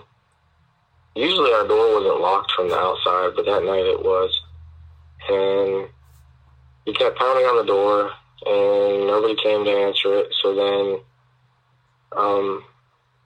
usually 1.14 1.52
our 1.52 1.66
door 1.66 2.00
wasn't 2.00 2.20
locked 2.20 2.52
from 2.52 2.68
the 2.68 2.76
outside, 2.76 3.32
but 3.36 3.46
that 3.46 3.64
night 3.64 3.86
it 3.86 4.02
was. 4.02 4.40
And 5.28 5.88
he 6.84 6.92
kept 6.92 7.18
pounding 7.18 7.46
on 7.46 7.58
the 7.58 7.72
door, 7.72 8.10
and 8.46 9.06
nobody 9.06 9.36
came 9.42 9.64
to 9.64 9.70
answer 9.70 10.14
it. 10.14 10.34
So 10.42 10.54
then 10.54 11.00
um, 12.16 12.64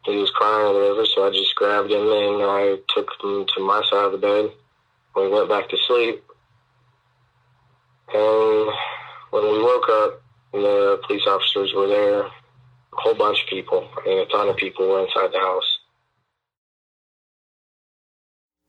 he 0.04 0.16
was 0.16 0.30
crying 0.30 0.66
or 0.66 0.74
whatever, 0.74 1.06
so 1.06 1.26
I 1.26 1.30
just 1.30 1.54
grabbed 1.54 1.90
him 1.90 2.06
and 2.06 2.42
I 2.42 2.76
took 2.94 3.08
him 3.22 3.46
to 3.54 3.60
my 3.60 3.82
side 3.90 4.06
of 4.06 4.12
the 4.12 4.18
bed. 4.18 4.50
We 5.16 5.28
went 5.28 5.48
back 5.48 5.68
to 5.68 5.76
sleep. 5.86 6.22
And 8.12 8.70
when 9.30 9.42
we 9.44 9.62
woke 9.62 9.88
up, 9.88 10.22
the 10.52 11.00
police 11.06 11.26
officers 11.26 11.72
were 11.74 11.88
there, 11.88 12.20
a 12.22 12.30
whole 12.92 13.14
bunch 13.14 13.42
of 13.42 13.48
people. 13.48 13.88
I 13.98 14.08
mean, 14.08 14.18
a 14.18 14.26
ton 14.26 14.48
of 14.48 14.56
people 14.56 14.88
were 14.88 15.00
inside 15.00 15.32
the 15.32 15.40
house. 15.40 15.78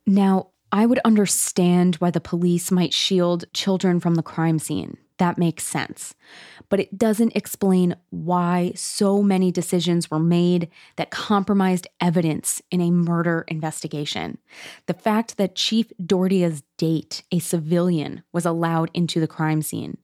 Now, 0.08 0.50
I 0.72 0.86
would 0.86 1.00
understand 1.06 1.96
why 1.96 2.12
the 2.12 2.20
police 2.20 2.72
might 2.72 2.94
shield 2.94 3.46
children 3.54 4.00
from 4.00 4.16
the 4.16 4.24
crime 4.24 4.60
scene. 4.60 4.98
That 5.18 5.38
makes 5.38 5.64
sense. 5.64 6.14
But 6.68 6.80
it 6.80 6.98
doesn't 6.98 7.36
explain 7.36 7.96
why 8.10 8.74
so 8.76 9.24
many 9.24 9.52
decisions 9.52 10.12
were 10.12 10.20
made 10.20 10.70
that 10.98 11.10
compromised 11.10 11.88
evidence 12.02 12.62
in 12.70 12.82
a 12.82 12.92
murder 12.92 13.46
investigation. 13.48 14.38
The 14.88 14.94
fact 14.94 15.38
that 15.38 15.56
Chief 15.56 15.92
Dordia's 16.04 16.64
date, 16.78 17.24
a 17.32 17.40
civilian, 17.40 18.24
was 18.34 18.46
allowed 18.46 18.92
into 18.94 19.20
the 19.20 19.28
crime 19.28 19.62
scene. 19.62 19.98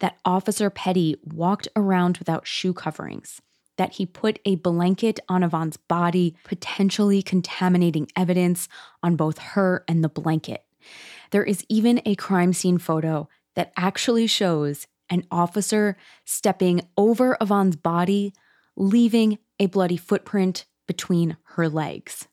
That 0.00 0.18
Officer 0.24 0.68
Petty 0.68 1.16
walked 1.24 1.68
around 1.76 2.18
without 2.18 2.46
shoe 2.46 2.74
coverings 2.74 3.40
that 3.78 3.94
he 3.94 4.06
put 4.06 4.38
a 4.44 4.56
blanket 4.56 5.18
on 5.28 5.42
Yvonne's 5.42 5.76
body, 5.76 6.36
potentially 6.44 7.22
contaminating 7.22 8.06
evidence 8.16 8.68
on 9.02 9.16
both 9.16 9.38
her 9.38 9.84
and 9.88 10.04
the 10.04 10.08
blanket. 10.08 10.64
There 11.30 11.44
is 11.44 11.64
even 11.68 12.02
a 12.04 12.14
crime 12.16 12.52
scene 12.52 12.78
photo 12.78 13.28
that 13.54 13.72
actually 13.76 14.26
shows 14.26 14.86
an 15.10 15.24
officer 15.30 15.96
stepping 16.24 16.80
over 16.96 17.36
Yvonne's 17.40 17.76
body, 17.76 18.32
leaving 18.76 19.38
a 19.58 19.66
bloody 19.66 19.96
footprint 19.96 20.64
between 20.86 21.36
her 21.42 21.68
legs. 21.68 22.28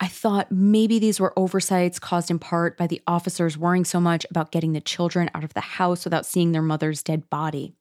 I 0.00 0.06
thought 0.06 0.52
maybe 0.52 0.98
these 0.98 1.18
were 1.18 1.36
oversights 1.36 1.98
caused 1.98 2.30
in 2.30 2.38
part 2.38 2.78
by 2.78 2.86
the 2.86 3.02
officers 3.06 3.58
worrying 3.58 3.84
so 3.84 4.00
much 4.00 4.24
about 4.30 4.52
getting 4.52 4.72
the 4.72 4.80
children 4.80 5.28
out 5.34 5.44
of 5.44 5.54
the 5.54 5.60
house 5.60 6.04
without 6.04 6.24
seeing 6.24 6.52
their 6.52 6.62
mother's 6.62 7.02
dead 7.02 7.28
body. 7.30 7.74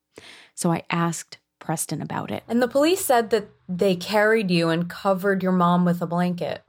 So 0.55 0.71
I 0.71 0.83
asked 0.89 1.37
Preston 1.59 2.01
about 2.01 2.31
it. 2.31 2.43
And 2.47 2.61
the 2.61 2.67
police 2.67 3.05
said 3.05 3.29
that 3.29 3.49
they 3.69 3.95
carried 3.95 4.49
you 4.49 4.69
and 4.69 4.89
covered 4.89 5.43
your 5.43 5.51
mom 5.51 5.85
with 5.85 6.01
a 6.01 6.07
blanket. 6.07 6.63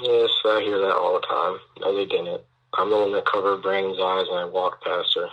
Yes, 0.00 0.30
I 0.44 0.60
hear 0.64 0.78
that 0.80 0.96
all 0.96 1.20
the 1.20 1.26
time. 1.26 1.58
No, 1.80 1.96
they 1.96 2.06
didn't. 2.06 2.42
I'm 2.74 2.90
the 2.90 2.96
one 2.96 3.12
that 3.12 3.26
covered 3.26 3.62
Brandon's 3.62 3.98
eyes 4.00 4.26
and 4.30 4.38
I 4.38 4.44
walked 4.46 4.82
past 4.84 5.14
her. 5.16 5.28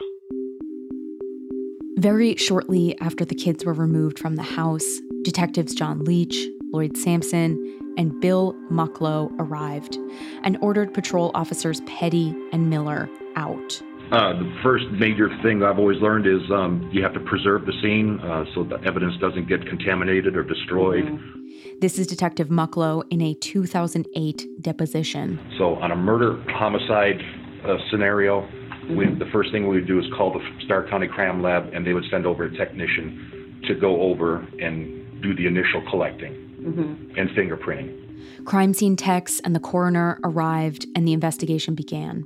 Very 1.97 2.35
shortly 2.35 2.99
after 2.99 3.23
the 3.23 3.35
kids 3.35 3.65
were 3.65 3.73
removed 3.73 4.19
from 4.19 4.35
the 4.35 4.43
house, 4.43 4.99
detectives 5.23 5.73
John 5.73 6.03
Leach, 6.03 6.47
Lloyd 6.71 6.97
Sampson, 6.97 7.93
and 7.97 8.19
Bill 8.21 8.55
Mucklow 8.71 9.31
arrived 9.39 9.97
and 10.43 10.57
ordered 10.61 10.93
patrol 10.93 11.31
officers 11.33 11.81
Petty 11.81 12.35
and 12.51 12.69
Miller 12.69 13.09
out. 13.35 13.81
Uh, 14.11 14.33
the 14.33 14.59
first 14.63 14.85
major 14.91 15.29
thing 15.43 15.61
I've 15.63 15.77
always 15.77 16.01
learned 16.01 16.25
is 16.25 16.41
um, 16.51 16.89
you 16.91 17.03
have 17.03 17.13
to 17.13 17.19
preserve 17.19 17.65
the 17.65 17.73
scene 17.81 18.19
uh, 18.19 18.43
so 18.55 18.63
the 18.63 18.81
evidence 18.85 19.15
doesn't 19.21 19.47
get 19.47 19.65
contaminated 19.67 20.35
or 20.35 20.43
destroyed. 20.43 21.05
Mm-hmm. 21.05 21.38
This 21.81 21.97
is 21.97 22.07
Detective 22.07 22.49
Mucklow 22.49 23.03
in 23.09 23.21
a 23.21 23.33
2008 23.35 24.61
deposition. 24.61 25.39
So, 25.57 25.75
on 25.75 25.91
a 25.91 25.95
murder 25.95 26.43
homicide 26.49 27.21
uh, 27.65 27.77
scenario, 27.89 28.41
we, 28.89 29.05
the 29.05 29.29
first 29.31 29.53
thing 29.53 29.65
we 29.65 29.77
would 29.77 29.87
do 29.87 29.97
is 29.97 30.05
call 30.17 30.33
the 30.33 30.41
Stark 30.65 30.89
County 30.89 31.07
Crime 31.07 31.41
Lab, 31.41 31.73
and 31.73 31.87
they 31.87 31.93
would 31.93 32.03
send 32.11 32.25
over 32.25 32.43
a 32.43 32.57
technician 32.57 33.61
to 33.65 33.75
go 33.75 34.01
over 34.01 34.45
and 34.59 35.21
do 35.21 35.33
the 35.33 35.47
initial 35.47 35.81
collecting 35.89 36.33
mm-hmm. 36.59 37.17
and 37.17 37.29
fingerprinting. 37.29 38.43
Crime 38.43 38.73
scene 38.73 38.97
techs 38.97 39.39
and 39.39 39.55
the 39.55 39.59
coroner 39.61 40.19
arrived, 40.25 40.85
and 40.97 41.07
the 41.07 41.13
investigation 41.13 41.75
began. 41.75 42.25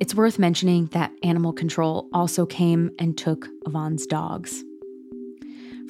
It's 0.00 0.14
worth 0.14 0.38
mentioning 0.38 0.86
that 0.92 1.12
animal 1.22 1.52
control 1.52 2.08
also 2.14 2.46
came 2.46 2.92
and 2.98 3.18
took 3.18 3.46
Yvonne's 3.66 4.06
dogs. 4.06 4.64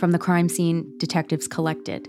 From 0.01 0.11
the 0.11 0.19
crime 0.19 0.49
scene, 0.49 0.93
detectives 0.99 1.47
collected 1.47 2.09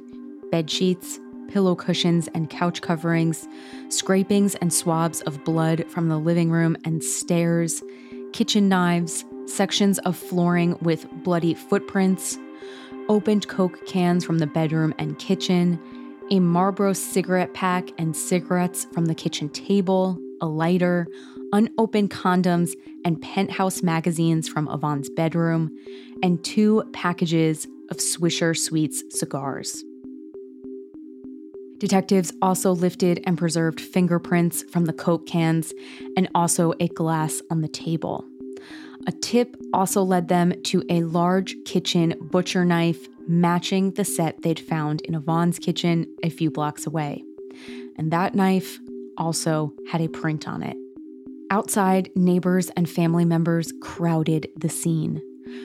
bed 0.56 0.72
sheets, 0.72 1.20
pillow 1.50 1.76
cushions 1.76 2.30
and 2.34 2.50
couch 2.50 2.82
coverings, 2.82 3.46
scrapings 3.90 4.56
and 4.56 4.72
swabs 4.72 5.20
of 5.24 5.44
blood 5.44 5.84
from 5.90 6.08
the 6.08 6.18
living 6.18 6.50
room 6.50 6.78
and 6.86 7.04
stairs, 7.04 7.84
kitchen 8.32 8.70
knives, 8.70 9.26
sections 9.48 10.00
of 10.00 10.16
flooring 10.16 10.78
with 10.80 11.06
bloody 11.26 11.54
footprints, 11.54 12.38
opened 13.10 13.50
Coke 13.50 13.86
cans 13.86 14.24
from 14.24 14.38
the 14.38 14.48
bedroom 14.48 14.94
and 14.98 15.20
kitchen, 15.20 15.78
a 16.32 16.40
Marlboro 16.40 16.94
cigarette 16.94 17.54
pack 17.54 17.90
and 17.98 18.16
cigarettes 18.16 18.88
from 18.94 19.08
the 19.08 19.16
kitchen 19.16 19.50
table, 19.50 20.18
a 20.40 20.46
lighter, 20.46 21.06
unopened 21.52 22.12
condoms 22.12 22.72
and 23.04 23.22
penthouse 23.22 23.84
magazines 23.84 24.48
from 24.48 24.70
Yvonne's 24.70 25.10
bedroom, 25.10 25.78
and 26.24 26.42
two 26.46 26.82
packages 26.94 27.68
of 27.92 27.98
Swisher 27.98 28.58
Sweets 28.58 29.04
cigars. 29.10 29.84
Detectives 31.78 32.32
also 32.42 32.72
lifted 32.72 33.22
and 33.26 33.38
preserved 33.38 33.82
fingerprints 33.82 34.64
from 34.64 34.86
the 34.86 34.94
Coke 34.94 35.28
cans 35.28 35.74
and 36.16 36.30
also 36.34 36.74
a 36.80 36.88
glass 36.88 37.42
on 37.50 37.62
the 37.62 37.68
table. 37.68 38.26
A 39.08 39.12
tip 39.12 39.56
also 39.74 40.02
led 40.02 40.30
them 40.30 40.54
to 40.64 40.84
a 40.90 41.04
large 41.04 41.56
kitchen 41.66 42.16
butcher 42.32 42.66
knife 42.66 43.08
matching 43.28 43.92
the 43.92 44.06
set 44.06 44.42
they'd 44.42 44.60
found 44.60 45.02
in 45.02 45.16
Yvonne's 45.16 45.60
kitchen 45.60 46.08
a 46.24 46.30
few 46.30 46.50
blocks 46.50 46.88
away. 46.88 47.24
And 47.98 48.12
that 48.12 48.36
knife 48.36 48.80
also 49.18 49.74
had 49.92 50.02
a 50.02 50.08
print 50.08 50.48
on 50.48 50.64
it. 50.64 50.78
Outside, 51.52 52.10
neighbors 52.16 52.70
and 52.72 52.90
family 52.90 53.26
members 53.26 53.72
crowded 53.82 54.50
the 54.58 54.70
scene. 54.70 55.22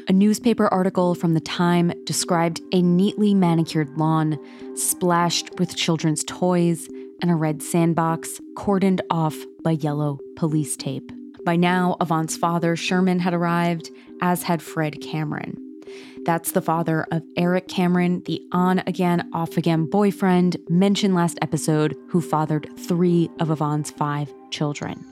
A 0.09 0.13
newspaper 0.13 0.69
article 0.69 1.15
from 1.15 1.35
the 1.35 1.41
time 1.41 1.93
described 2.05 2.61
a 2.73 2.83
neatly 2.83 3.35
manicured 3.35 3.97
lawn, 3.97 4.39
splashed 4.75 5.59
with 5.59 5.77
children's 5.77 6.25
toys, 6.25 6.89
and 7.23 7.31
a 7.31 7.35
red 7.35 7.63
sandbox 7.63 8.41
cordoned 8.55 9.01
off 9.11 9.37
by 9.63 9.73
yellow 9.73 10.19
police 10.37 10.77
tape. 10.77 11.13
By 11.45 11.57
now, 11.57 11.97
Yvonne's 12.01 12.37
father, 12.37 12.77
Sherman, 12.77 13.21
had 13.21 13.35
arrived, 13.35 13.91
as 14.21 14.43
had 14.43 14.63
Fred 14.63 15.01
Cameron. 15.01 15.59
That's 16.25 16.53
the 16.53 16.61
father 16.61 17.07
of 17.11 17.23
Eric 17.37 17.67
Cameron, 17.69 18.23
the 18.27 18.43
on 18.53 18.81
again, 18.87 19.29
off 19.33 19.57
again 19.57 19.87
boyfriend 19.87 20.57
mentioned 20.69 21.15
last 21.15 21.39
episode, 21.41 21.97
who 22.09 22.21
fathered 22.21 22.69
three 22.79 23.31
of 23.41 23.51
Yvonne's 23.51 23.91
five 23.91 24.33
children. 24.51 25.05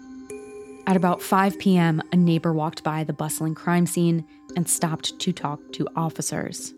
At 0.89 0.97
about 0.97 1.21
5 1.21 1.59
p.m., 1.59 2.01
a 2.13 2.17
neighbor 2.17 2.55
walked 2.55 2.83
by 2.83 3.05
the 3.05 3.13
bustling 3.13 3.55
crime 3.55 3.85
scene 3.85 4.25
and 4.57 4.67
stopped 4.67 5.19
to 5.19 5.33
talk 5.35 5.61
to 5.75 5.87
officers. 5.95 6.73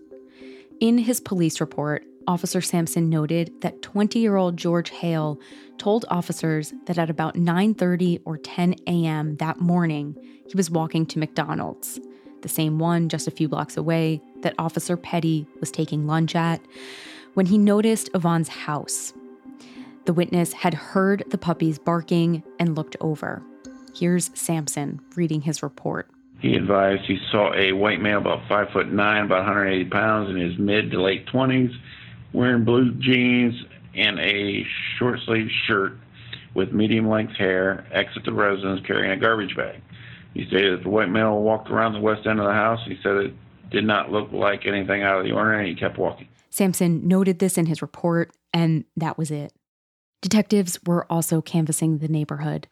In 0.81 0.99
his 0.99 1.21
police 1.21 1.61
report, 1.61 2.05
Officer 2.26 2.61
Sampson 2.61 3.09
noted 3.09 3.52
that 3.61 3.83
20-year-old 3.83 4.57
George 4.57 4.90
Hale 4.90 5.38
told 5.79 6.07
officers 6.09 6.75
that 6.87 6.99
at 6.99 7.09
about 7.09 7.37
9:30 7.37 8.21
or 8.25 8.37
10 8.37 8.75
a.m. 8.88 9.37
that 9.37 9.61
morning, 9.61 10.17
he 10.49 10.57
was 10.57 10.73
walking 10.73 11.07
to 11.07 11.21
McDonald's, 11.21 12.00
the 12.43 12.49
same 12.49 12.81
one 12.81 13.09
just 13.09 13.29
a 13.29 13.31
few 13.31 13.49
blocks 13.49 13.76
away 13.76 14.21
that 14.43 14.57
Officer 14.59 14.97
Petty 14.97 15.47
was 15.61 15.71
taking 15.71 16.09
lunch 16.09 16.35
at, 16.35 16.61
when 17.35 17.47
he 17.47 17.59
noticed 17.59 18.11
Yvonne's 18.12 18.49
house. 18.49 19.12
The 20.07 20.12
witness 20.12 20.52
had 20.52 20.75
heard 20.75 21.23
the 21.31 21.38
puppies 21.38 21.79
barking 21.79 22.43
and 22.59 22.75
looked 22.75 22.97
over. 23.00 23.45
Here's 23.94 24.30
Sampson 24.38 25.00
reading 25.16 25.40
his 25.40 25.62
report. 25.62 26.09
He 26.40 26.54
advised 26.54 27.02
he 27.06 27.18
saw 27.30 27.52
a 27.54 27.73
white 27.73 28.00
male 28.00 28.18
about 28.18 28.49
five 28.49 28.68
foot 28.73 28.90
nine, 28.90 29.26
about 29.26 29.44
180 29.44 29.90
pounds, 29.90 30.30
in 30.30 30.37
his 30.37 30.59
mid 30.59 30.90
to 30.90 31.02
late 31.02 31.26
20s, 31.26 31.70
wearing 32.32 32.64
blue 32.64 32.92
jeans 32.94 33.54
and 33.94 34.18
a 34.18 34.64
short 34.99 35.18
sleeved 35.26 35.52
shirt 35.66 35.99
with 36.54 36.73
medium 36.73 37.09
length 37.09 37.35
hair, 37.37 37.87
exit 37.92 38.25
the 38.25 38.32
residence 38.32 38.80
carrying 38.87 39.11
a 39.11 39.16
garbage 39.16 39.54
bag. 39.56 39.82
He 40.35 40.47
stated 40.47 40.78
that 40.78 40.82
the 40.85 40.90
white 40.90 41.11
male 41.11 41.40
walked 41.40 41.70
around 41.70 41.92
the 41.92 42.00
west 42.00 42.26
end 42.26 42.38
of 42.38 42.47
the 42.47 42.52
house. 42.52 42.80
He 42.87 42.97
said 43.02 43.16
it 43.16 43.35
did 43.70 43.85
not 43.85 44.11
look 44.11 44.32
like 44.32 44.66
anything 44.66 45.02
out 45.02 45.18
of 45.18 45.25
the 45.25 45.32
ordinary, 45.32 45.68
and 45.68 45.76
he 45.76 45.80
kept 45.80 45.99
walking. 45.99 46.28
Sampson 46.50 47.06
noted 47.06 47.38
this 47.38 47.59
in 47.59 47.66
his 47.66 47.82
report, 47.82 48.32
and 48.52 48.85
that 48.97 49.18
was 49.18 49.30
it. 49.30 49.52
Detectives 50.20 50.78
were 50.85 51.11
also 51.11 51.40
canvassing 51.40 51.99
the 51.99 52.09
neighborhood. 52.09 52.68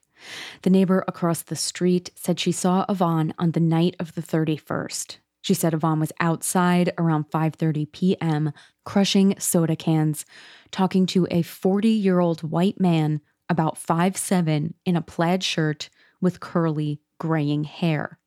The 0.62 0.70
neighbor 0.70 1.04
across 1.06 1.42
the 1.42 1.56
street 1.56 2.10
said 2.14 2.40
she 2.40 2.52
saw 2.52 2.84
Yvonne 2.88 3.34
on 3.38 3.52
the 3.52 3.60
night 3.60 3.96
of 3.98 4.14
the 4.14 4.22
31st. 4.22 5.18
She 5.40 5.54
said 5.54 5.72
Yvonne 5.72 6.00
was 6.00 6.12
outside 6.20 6.92
around 6.98 7.30
5:30 7.30 7.92
p.m. 7.92 8.52
crushing 8.84 9.38
soda 9.38 9.76
cans, 9.76 10.26
talking 10.70 11.06
to 11.06 11.26
a 11.30 11.42
40-year-old 11.42 12.42
white 12.42 12.80
man 12.80 13.20
about 13.48 13.76
5'7 13.76 14.74
in 14.84 14.96
a 14.96 15.00
plaid 15.02 15.42
shirt 15.42 15.88
with 16.20 16.40
curly 16.40 17.00
graying 17.18 17.64
hair. 17.64 18.18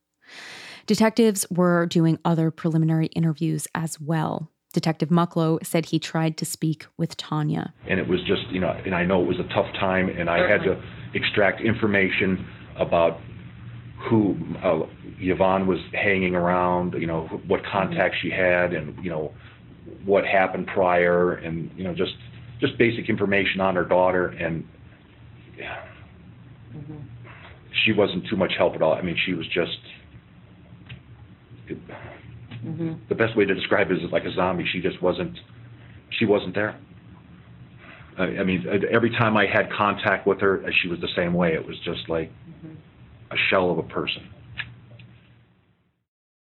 Detectives 0.86 1.46
were 1.50 1.86
doing 1.86 2.18
other 2.24 2.50
preliminary 2.50 3.06
interviews 3.06 3.68
as 3.74 4.00
well. 4.00 4.50
Detective 4.72 5.10
Mucklow 5.10 5.64
said 5.64 5.86
he 5.86 5.98
tried 5.98 6.36
to 6.38 6.44
speak 6.44 6.86
with 6.96 7.16
Tanya. 7.16 7.74
And 7.86 8.00
it 8.00 8.08
was 8.08 8.20
just, 8.24 8.48
you 8.50 8.58
know, 8.58 8.70
and 8.70 8.94
I 8.94 9.04
know 9.04 9.22
it 9.22 9.28
was 9.28 9.38
a 9.38 9.54
tough 9.54 9.72
time, 9.74 10.08
and 10.08 10.30
I 10.30 10.48
had 10.48 10.62
to 10.62 10.82
extract 11.14 11.60
information 11.60 12.46
about 12.76 13.20
who 14.08 14.36
uh, 14.62 14.80
Yvonne 15.18 15.66
was 15.66 15.78
hanging 15.92 16.34
around, 16.34 16.94
you 16.94 17.06
know, 17.06 17.26
what 17.46 17.64
contacts 17.64 18.16
she 18.20 18.30
had, 18.30 18.72
and 18.72 19.02
you 19.04 19.10
know, 19.10 19.32
what 20.04 20.24
happened 20.24 20.66
prior, 20.66 21.34
and 21.34 21.70
you 21.76 21.84
know, 21.84 21.94
just 21.94 22.12
just 22.60 22.76
basic 22.78 23.08
information 23.08 23.60
on 23.60 23.76
her 23.76 23.84
daughter, 23.84 24.28
and 24.28 24.66
mm-hmm. 26.74 26.96
she 27.84 27.92
wasn't 27.92 28.26
too 28.28 28.36
much 28.36 28.52
help 28.56 28.74
at 28.74 28.82
all. 28.82 28.94
I 28.94 29.02
mean, 29.02 29.16
she 29.24 29.34
was 29.34 29.46
just. 29.46 29.78
It, 31.68 31.78
mm-hmm. 32.64 32.94
The 33.08 33.14
best 33.14 33.36
way 33.36 33.44
to 33.44 33.54
describe 33.54 33.90
it 33.90 34.02
is 34.02 34.10
like 34.10 34.24
a 34.24 34.34
zombie. 34.34 34.66
She 34.72 34.80
just 34.80 35.00
wasn't. 35.02 35.38
She 36.18 36.24
wasn't 36.24 36.54
there. 36.54 36.78
I, 38.18 38.42
mean, 38.42 38.66
every 38.90 39.10
time 39.10 39.36
I 39.36 39.46
had 39.46 39.70
contact 39.72 40.26
with 40.26 40.40
her, 40.40 40.64
she 40.82 40.88
was 40.88 41.00
the 41.00 41.08
same 41.16 41.32
way. 41.32 41.54
It 41.54 41.66
was 41.66 41.78
just 41.80 42.08
like 42.08 42.30
a 43.30 43.36
shell 43.48 43.70
of 43.70 43.78
a 43.78 43.82
person. 43.82 44.28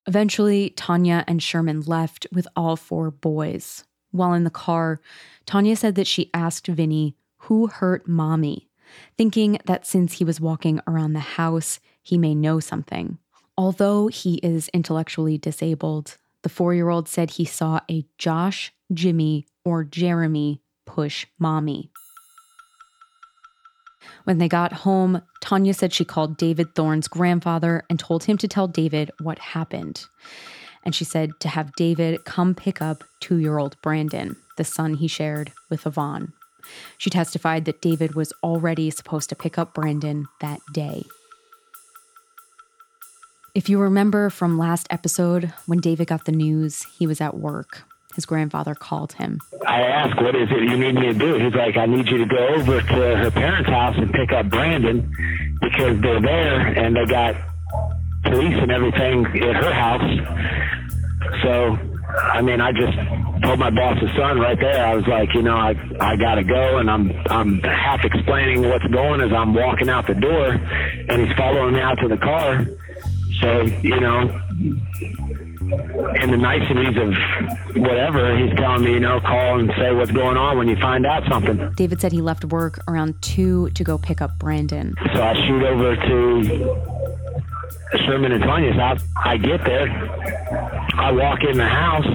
Eventually, 0.07 0.69
Tanya 0.71 1.25
and 1.27 1.43
Sherman 1.43 1.81
left 1.81 2.27
with 2.31 2.47
all 2.55 2.77
four 2.77 3.11
boys. 3.11 3.83
While 4.11 4.33
in 4.33 4.45
the 4.45 4.49
car, 4.49 5.01
Tanya 5.45 5.75
said 5.75 5.95
that 5.95 6.07
she 6.07 6.29
asked 6.33 6.67
Vinny 6.67 7.15
who 7.39 7.67
hurt 7.67 8.07
mommy, 8.07 8.69
thinking 9.17 9.59
that 9.65 9.85
since 9.85 10.13
he 10.13 10.23
was 10.23 10.41
walking 10.41 10.79
around 10.87 11.13
the 11.13 11.19
house, 11.19 11.79
he 12.01 12.17
may 12.17 12.33
know 12.33 12.59
something. 12.59 13.17
Although 13.57 14.07
he 14.07 14.35
is 14.35 14.69
intellectually 14.69 15.37
disabled, 15.37 16.17
the 16.43 16.49
four 16.49 16.73
year 16.73 16.89
old 16.89 17.09
said 17.09 17.31
he 17.31 17.45
saw 17.45 17.81
a 17.91 18.05
Josh, 18.17 18.71
Jimmy, 18.93 19.45
or 19.65 19.83
Jeremy 19.83 20.61
push 20.87 21.27
mommy. 21.37 21.91
When 24.23 24.39
they 24.39 24.47
got 24.47 24.73
home, 24.73 25.21
Tanya 25.41 25.73
said 25.73 25.93
she 25.93 26.03
called 26.03 26.37
David 26.37 26.75
Thorne's 26.75 27.07
grandfather 27.07 27.83
and 27.89 27.99
told 27.99 28.23
him 28.23 28.37
to 28.39 28.47
tell 28.47 28.67
David 28.67 29.11
what 29.21 29.39
happened. 29.39 30.05
And 30.83 30.95
she 30.95 31.03
said 31.05 31.31
to 31.41 31.49
have 31.49 31.75
David 31.75 32.25
come 32.25 32.55
pick 32.55 32.81
up 32.81 33.03
two 33.19 33.37
year 33.37 33.57
old 33.57 33.75
Brandon, 33.81 34.35
the 34.57 34.63
son 34.63 34.95
he 34.95 35.07
shared 35.07 35.51
with 35.69 35.85
Yvonne. 35.85 36.33
She 36.97 37.09
testified 37.09 37.65
that 37.65 37.81
David 37.81 38.15
was 38.15 38.33
already 38.43 38.89
supposed 38.89 39.29
to 39.29 39.35
pick 39.35 39.57
up 39.57 39.73
Brandon 39.73 40.27
that 40.41 40.59
day. 40.73 41.03
If 43.55 43.69
you 43.69 43.79
remember 43.79 44.29
from 44.29 44.57
last 44.57 44.87
episode, 44.89 45.53
when 45.65 45.79
David 45.79 46.07
got 46.07 46.25
the 46.25 46.31
news, 46.31 46.85
he 46.99 47.07
was 47.07 47.21
at 47.21 47.37
work. 47.37 47.83
His 48.17 48.25
grandfather 48.25 48.73
called 48.73 49.13
him. 49.13 49.39
I 49.67 49.81
asked, 49.81 50.19
What 50.19 50.35
is 50.35 50.49
it 50.49 50.63
you 50.63 50.75
need 50.75 50.95
me 50.95 51.01
to 51.01 51.13
do? 51.13 51.35
He's 51.35 51.53
like, 51.53 51.77
I 51.77 51.85
need 51.85 52.07
you 52.07 52.17
to 52.17 52.25
go 52.25 52.47
over 52.55 52.81
to 52.81 53.15
her 53.15 53.29
parents' 53.29 53.69
house 53.69 53.95
and 53.95 54.11
pick 54.11 54.31
up 54.31 54.49
Brandon 54.49 55.07
because 55.61 56.01
they're 56.01 56.19
there 56.19 56.61
and 56.65 56.95
they 56.95 57.05
got 57.05 57.35
police 58.23 58.55
and 58.59 58.71
everything 58.71 59.23
at 59.27 59.55
her 59.55 59.71
house. 59.71 61.43
So, 61.43 61.77
I 62.33 62.41
mean, 62.41 62.59
I 62.59 62.71
just 62.71 62.97
told 63.43 63.59
my 63.59 63.69
boss's 63.69 64.09
son 64.17 64.39
right 64.39 64.59
there. 64.59 64.83
I 64.83 64.95
was 64.95 65.05
like, 65.05 65.35
you 65.35 65.43
know, 65.43 65.55
I 65.55 65.75
I 65.99 66.15
gotta 66.15 66.43
go, 66.43 66.79
and 66.79 66.89
I'm 66.89 67.11
I'm 67.27 67.59
half 67.59 68.03
explaining 68.03 68.67
what's 68.67 68.87
going 68.87 69.21
as 69.21 69.31
I'm 69.31 69.53
walking 69.53 69.89
out 69.89 70.07
the 70.07 70.15
door, 70.15 70.53
and 70.53 71.21
he's 71.21 71.37
following 71.37 71.75
me 71.75 71.81
out 71.81 71.99
to 71.99 72.07
the 72.07 72.17
car. 72.17 72.65
So, 73.41 73.61
you 73.83 73.99
know, 73.99 74.41
in 75.71 76.31
the 76.31 76.37
niceties 76.37 76.97
of 76.97 77.81
whatever, 77.81 78.37
he's 78.37 78.55
telling 78.57 78.83
me, 78.83 78.93
you 78.93 78.99
know, 78.99 79.19
call 79.19 79.59
and 79.59 79.71
say 79.77 79.93
what's 79.93 80.11
going 80.11 80.37
on 80.37 80.57
when 80.57 80.67
you 80.67 80.75
find 80.77 81.05
out 81.05 81.23
something. 81.29 81.73
David 81.75 82.01
said 82.01 82.11
he 82.11 82.21
left 82.21 82.45
work 82.45 82.79
around 82.87 83.21
2 83.21 83.71
to 83.71 83.83
go 83.83 83.97
pick 83.97 84.21
up 84.21 84.37
Brandon. 84.39 84.95
So 85.13 85.21
I 85.21 85.33
shoot 85.47 85.63
over 85.63 85.95
to 85.95 86.43
Sherman 88.05 88.31
and 88.31 88.43
Tanya's 88.43 88.75
house. 88.75 89.01
I 89.15 89.37
get 89.37 89.63
there. 89.63 89.87
I 90.95 91.11
walk 91.11 91.43
in 91.43 91.57
the 91.57 91.67
house. 91.67 92.05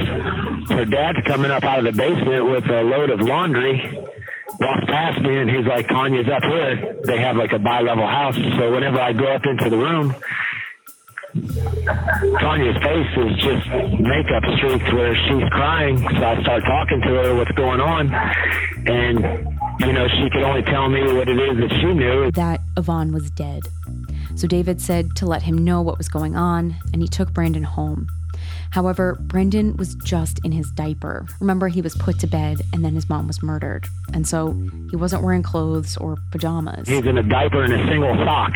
Her 0.70 0.84
dad's 0.84 1.26
coming 1.26 1.50
up 1.50 1.64
out 1.64 1.78
of 1.78 1.84
the 1.84 1.92
basement 1.92 2.50
with 2.50 2.64
a 2.66 2.82
load 2.82 3.10
of 3.10 3.20
laundry 3.20 4.06
walks 4.60 4.84
past 4.86 5.20
me 5.22 5.38
and 5.38 5.50
he's 5.50 5.66
like, 5.66 5.88
Tanya's 5.88 6.28
up 6.28 6.42
here. 6.42 6.96
They 7.04 7.18
have 7.18 7.36
like 7.36 7.52
a 7.52 7.58
bi-level 7.58 8.06
house. 8.06 8.36
So 8.36 8.70
whenever 8.72 9.00
I 9.00 9.12
go 9.12 9.26
up 9.26 9.46
into 9.46 9.70
the 9.70 9.76
room, 9.76 10.14
Tanya's 11.34 12.76
face 12.82 13.16
is 13.16 13.36
just 13.38 13.66
makeup 13.98 14.42
streaks 14.56 14.92
where 14.92 15.14
she's 15.14 15.48
crying. 15.50 15.96
So 15.98 16.24
I 16.24 16.42
start 16.42 16.62
talking 16.64 17.00
to 17.00 17.08
her, 17.08 17.34
what's 17.34 17.50
going 17.52 17.80
on. 17.80 18.12
And, 18.86 19.20
you 19.80 19.92
know, 19.94 20.06
she 20.08 20.28
could 20.30 20.42
only 20.42 20.62
tell 20.62 20.90
me 20.90 21.02
what 21.14 21.28
it 21.28 21.38
is 21.38 21.56
that 21.58 21.78
she 21.80 21.94
knew. 21.94 22.30
That 22.32 22.60
Yvonne 22.76 23.12
was 23.12 23.30
dead. 23.30 23.62
So 24.34 24.46
David 24.46 24.80
said 24.80 25.16
to 25.16 25.26
let 25.26 25.42
him 25.42 25.56
know 25.56 25.80
what 25.80 25.96
was 25.96 26.08
going 26.08 26.36
on, 26.36 26.76
and 26.92 27.00
he 27.00 27.08
took 27.08 27.32
Brandon 27.32 27.64
home. 27.64 28.08
However, 28.72 29.16
Brandon 29.20 29.76
was 29.76 29.94
just 29.96 30.38
in 30.44 30.52
his 30.52 30.70
diaper. 30.70 31.26
Remember, 31.40 31.68
he 31.68 31.82
was 31.82 31.94
put 31.96 32.18
to 32.20 32.26
bed 32.26 32.62
and 32.72 32.82
then 32.82 32.94
his 32.94 33.06
mom 33.06 33.26
was 33.26 33.42
murdered. 33.42 33.84
And 34.14 34.26
so 34.26 34.52
he 34.90 34.96
wasn't 34.96 35.22
wearing 35.22 35.42
clothes 35.42 35.98
or 35.98 36.16
pajamas. 36.30 36.88
He's 36.88 37.04
in 37.04 37.18
a 37.18 37.22
diaper 37.22 37.64
and 37.64 37.74
a 37.74 37.86
single 37.86 38.14
sock. 38.24 38.52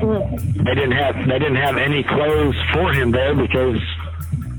They 0.00 0.74
didn't 0.74 0.92
have 0.92 1.14
they 1.26 1.38
didn't 1.38 1.56
have 1.56 1.76
any 1.76 2.02
clothes 2.04 2.56
for 2.72 2.92
him 2.92 3.10
there 3.10 3.34
because 3.34 3.80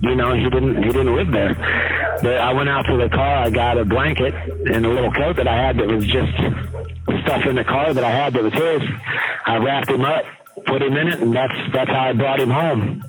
you 0.02 0.16
know 0.16 0.34
he 0.34 0.50
didn't 0.50 0.84
he 0.84 0.90
didn't 0.90 1.16
live 1.16 1.32
there. 1.32 1.56
But 2.22 2.38
I 2.38 2.54
went 2.54 2.70
out 2.70 2.86
to 2.88 2.98
the 2.98 3.10
car. 3.10 3.44
I 3.46 3.50
got 3.50 3.78
a 3.78 3.86
blanket 3.86 4.34
and 4.34 4.86
a 4.86 4.90
little 4.90 5.12
coat 5.12 5.38
that 5.38 5.48
I 5.48 5.56
had 5.56 5.78
that 5.78 5.88
was 5.88 6.06
just 6.06 6.34
stuff 7.24 7.46
in 7.46 7.56
the 7.56 7.64
car 7.64 7.94
that 7.94 8.04
I 8.04 8.12
had 8.12 8.34
that 8.34 8.44
was 8.44 8.54
his. 8.54 8.82
I 9.46 9.58
wrapped 9.58 9.90
him 9.90 10.02
up, 10.02 10.26
put 10.66 10.82
him 10.82 10.96
in 10.96 11.08
it, 11.08 11.20
and 11.20 11.34
that's 11.34 11.54
that's 11.74 11.90
how 11.90 12.10
I 12.10 12.14
brought 12.14 12.40
him 12.40 12.50
home. 12.50 13.04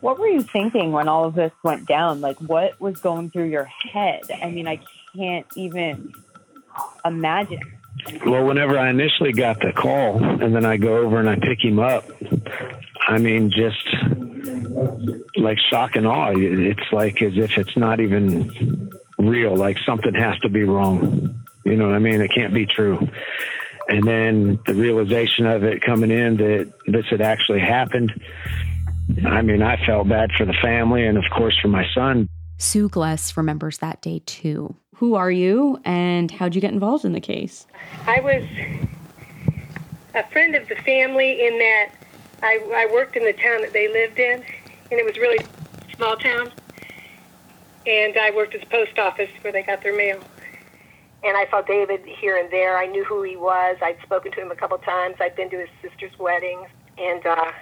What 0.00 0.18
were 0.18 0.28
you 0.28 0.42
thinking 0.42 0.92
when 0.92 1.08
all 1.08 1.24
of 1.24 1.34
this 1.34 1.52
went 1.62 1.86
down? 1.86 2.20
Like, 2.20 2.36
what 2.38 2.78
was 2.78 3.00
going 3.00 3.30
through 3.30 3.48
your 3.48 3.64
head? 3.64 4.20
I 4.42 4.50
mean, 4.50 4.68
I 4.68 4.80
can't 5.16 5.46
even 5.56 6.12
imagine. 7.04 7.62
Well, 8.26 8.44
whenever 8.44 8.78
I 8.78 8.90
initially 8.90 9.32
got 9.32 9.60
the 9.60 9.72
call 9.72 10.22
and 10.22 10.54
then 10.54 10.64
I 10.64 10.76
go 10.76 10.98
over 10.98 11.18
and 11.20 11.28
I 11.28 11.36
pick 11.36 11.64
him 11.64 11.78
up, 11.78 12.04
I 13.06 13.18
mean, 13.18 13.50
just 13.50 13.86
like 15.36 15.58
shock 15.70 15.96
and 15.96 16.06
awe. 16.06 16.32
It's 16.34 16.92
like 16.92 17.22
as 17.22 17.36
if 17.36 17.56
it's 17.56 17.76
not 17.76 18.00
even 18.00 18.90
real, 19.18 19.56
like 19.56 19.78
something 19.86 20.14
has 20.14 20.38
to 20.40 20.48
be 20.48 20.64
wrong. 20.64 21.42
You 21.64 21.76
know 21.76 21.86
what 21.86 21.94
I 21.94 21.98
mean? 21.98 22.20
It 22.20 22.32
can't 22.34 22.52
be 22.52 22.66
true. 22.66 23.08
And 23.88 24.06
then 24.06 24.58
the 24.66 24.74
realization 24.74 25.46
of 25.46 25.64
it 25.64 25.82
coming 25.82 26.10
in 26.10 26.36
that 26.38 26.72
this 26.86 27.04
had 27.10 27.20
actually 27.20 27.60
happened. 27.60 28.12
I 29.26 29.42
mean, 29.42 29.62
I 29.62 29.84
felt 29.84 30.08
bad 30.08 30.30
for 30.36 30.46
the 30.46 30.54
family 30.62 31.06
and, 31.06 31.18
of 31.18 31.24
course, 31.30 31.58
for 31.60 31.68
my 31.68 31.84
son. 31.94 32.28
Sue 32.58 32.88
Gless 32.88 33.36
remembers 33.36 33.78
that 33.78 34.00
day 34.00 34.22
too. 34.24 34.76
Who 34.96 35.14
are 35.14 35.30
you 35.30 35.80
and 35.84 36.30
how'd 36.30 36.54
you 36.54 36.60
get 36.60 36.72
involved 36.72 37.04
in 37.04 37.12
the 37.12 37.20
case? 37.20 37.66
I 38.06 38.20
was 38.20 38.44
a 40.14 40.22
friend 40.30 40.54
of 40.54 40.68
the 40.68 40.76
family 40.76 41.46
in 41.46 41.58
that 41.58 41.90
I, 42.42 42.60
I 42.74 42.92
worked 42.92 43.16
in 43.16 43.24
the 43.24 43.32
town 43.32 43.62
that 43.62 43.72
they 43.72 43.88
lived 43.88 44.18
in, 44.18 44.44
and 44.90 45.00
it 45.00 45.04
was 45.04 45.16
really 45.16 45.44
small 45.96 46.16
town. 46.16 46.52
And 47.86 48.16
I 48.16 48.30
worked 48.30 48.54
at 48.54 48.60
the 48.60 48.66
post 48.66 48.98
office 48.98 49.30
where 49.40 49.52
they 49.52 49.62
got 49.62 49.82
their 49.82 49.96
mail. 49.96 50.20
And 51.24 51.36
I 51.36 51.48
saw 51.50 51.62
David 51.62 52.04
here 52.04 52.36
and 52.36 52.50
there. 52.50 52.78
I 52.78 52.86
knew 52.86 53.04
who 53.04 53.22
he 53.22 53.36
was. 53.36 53.76
I'd 53.82 54.00
spoken 54.02 54.30
to 54.32 54.42
him 54.42 54.50
a 54.50 54.56
couple 54.56 54.78
times. 54.78 55.16
I'd 55.20 55.34
been 55.34 55.50
to 55.50 55.58
his 55.58 55.68
sister's 55.82 56.16
wedding. 56.18 56.66
And 56.98 57.26
uh, 57.26 57.52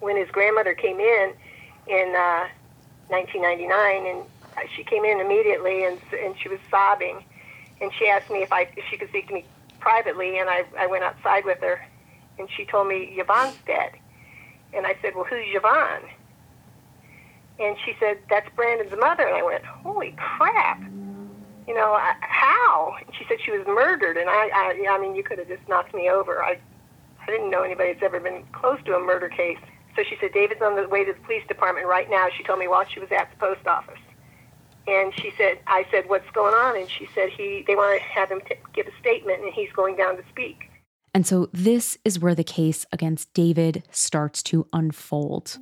when 0.00 0.16
his 0.16 0.30
grandmother 0.30 0.74
came 0.74 0.98
in 1.00 1.32
in 1.88 2.14
uh, 2.16 2.48
1999, 3.08 4.06
and 4.06 4.24
she 4.76 4.84
came 4.84 5.04
in 5.04 5.20
immediately, 5.20 5.84
and 5.84 5.98
and 6.12 6.34
she 6.40 6.48
was 6.48 6.58
sobbing, 6.70 7.24
and 7.80 7.90
she 7.98 8.08
asked 8.08 8.30
me 8.30 8.42
if 8.42 8.52
I 8.52 8.68
if 8.76 8.84
she 8.90 8.96
could 8.96 9.08
speak 9.08 9.28
to 9.28 9.34
me 9.34 9.44
privately, 9.80 10.38
and 10.38 10.48
I 10.48 10.64
I 10.78 10.86
went 10.86 11.04
outside 11.04 11.44
with 11.44 11.60
her, 11.60 11.84
and 12.38 12.48
she 12.56 12.64
told 12.64 12.88
me 12.88 13.14
Yvonne's 13.16 13.56
dead, 13.66 13.92
and 14.72 14.86
I 14.86 14.96
said, 15.00 15.14
well, 15.14 15.24
who's 15.24 15.44
Yvonne? 15.46 16.02
And 17.58 17.76
she 17.84 17.94
said, 18.00 18.18
that's 18.28 18.48
Brandon's 18.56 18.98
mother. 18.98 19.26
And 19.26 19.36
I 19.36 19.42
went, 19.42 19.64
holy 19.64 20.14
crap. 20.16 20.80
You 21.68 21.74
know, 21.74 21.92
I, 21.92 22.14
how? 22.20 22.94
And 23.00 23.14
she 23.16 23.24
said 23.28 23.38
she 23.44 23.52
was 23.52 23.66
murdered. 23.66 24.16
And 24.16 24.28
I, 24.28 24.50
I, 24.52 24.86
I 24.90 24.98
mean, 25.00 25.14
you 25.14 25.22
could 25.22 25.38
have 25.38 25.48
just 25.48 25.66
knocked 25.68 25.94
me 25.94 26.10
over. 26.10 26.42
I, 26.42 26.58
I 27.22 27.26
didn't 27.26 27.50
know 27.50 27.62
anybody 27.62 27.92
that's 27.92 28.02
ever 28.02 28.20
been 28.20 28.42
close 28.52 28.78
to 28.86 28.96
a 28.96 29.00
murder 29.00 29.28
case. 29.28 29.58
So 29.96 30.02
she 30.02 30.16
said, 30.20 30.32
David's 30.32 30.62
on 30.62 30.74
the 30.74 30.88
way 30.88 31.04
to 31.04 31.12
the 31.12 31.20
police 31.20 31.46
department 31.46 31.86
right 31.86 32.10
now. 32.10 32.26
She 32.36 32.42
told 32.42 32.58
me 32.58 32.66
while 32.66 32.84
she 32.92 32.98
was 32.98 33.10
at 33.12 33.30
the 33.30 33.36
post 33.36 33.66
office. 33.66 34.00
And 34.86 35.12
she 35.14 35.32
said, 35.38 35.58
I 35.66 35.86
said, 35.90 36.08
what's 36.08 36.28
going 36.32 36.54
on? 36.54 36.76
And 36.76 36.88
she 36.90 37.08
said, 37.14 37.30
he, 37.30 37.64
they 37.66 37.74
want 37.74 38.00
to 38.00 38.06
have 38.06 38.30
him 38.30 38.40
t- 38.48 38.56
give 38.74 38.86
a 38.86 38.92
statement 39.00 39.42
and 39.42 39.52
he's 39.52 39.72
going 39.72 39.96
down 39.96 40.16
to 40.16 40.22
speak. 40.30 40.70
And 41.14 41.26
so 41.26 41.48
this 41.52 41.96
is 42.04 42.18
where 42.18 42.34
the 42.34 42.44
case 42.44 42.84
against 42.92 43.32
David 43.34 43.84
starts 43.90 44.42
to 44.44 44.66
unfold. 44.72 45.58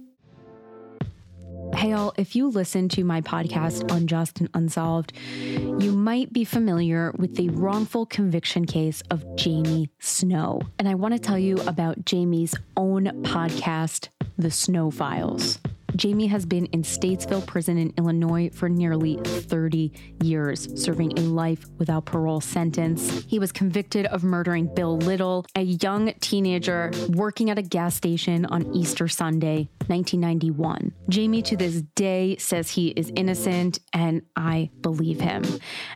Hey, 1.74 1.92
all, 1.92 2.12
if 2.18 2.36
you 2.36 2.48
listen 2.48 2.88
to 2.90 3.04
my 3.04 3.22
podcast, 3.22 3.90
Unjust 3.90 4.40
and 4.40 4.50
Unsolved, 4.52 5.12
you 5.36 5.92
might 5.92 6.32
be 6.32 6.44
familiar 6.44 7.12
with 7.16 7.36
the 7.36 7.48
wrongful 7.48 8.04
conviction 8.06 8.66
case 8.66 9.02
of 9.10 9.24
Jamie 9.36 9.88
Snow. 9.98 10.60
And 10.78 10.88
I 10.88 10.94
want 10.94 11.14
to 11.14 11.20
tell 11.20 11.38
you 11.38 11.56
about 11.66 12.04
Jamie's 12.04 12.54
own 12.76 13.04
podcast, 13.22 14.08
The 14.36 14.50
Snow 14.50 14.90
Files. 14.90 15.60
Jamie 15.96 16.26
has 16.26 16.46
been 16.46 16.66
in 16.66 16.82
Statesville 16.82 17.46
Prison 17.46 17.76
in 17.76 17.92
Illinois 17.98 18.50
for 18.52 18.68
nearly 18.68 19.16
30 19.24 19.92
years, 20.22 20.82
serving 20.82 21.18
a 21.18 21.22
life 21.22 21.66
without 21.78 22.06
parole 22.06 22.40
sentence. 22.40 23.24
He 23.28 23.38
was 23.38 23.52
convicted 23.52 24.06
of 24.06 24.24
murdering 24.24 24.72
Bill 24.74 24.96
Little, 24.96 25.44
a 25.54 25.62
young 25.62 26.14
teenager 26.20 26.90
working 27.10 27.50
at 27.50 27.58
a 27.58 27.62
gas 27.62 27.94
station 27.94 28.46
on 28.46 28.74
Easter 28.74 29.06
Sunday, 29.06 29.68
1991. 29.86 30.92
Jamie 31.08 31.42
to 31.42 31.56
this 31.56 31.82
day 31.94 32.36
says 32.36 32.70
he 32.70 32.88
is 32.88 33.12
innocent, 33.14 33.78
and 33.92 34.22
I 34.34 34.70
believe 34.80 35.20
him. 35.20 35.44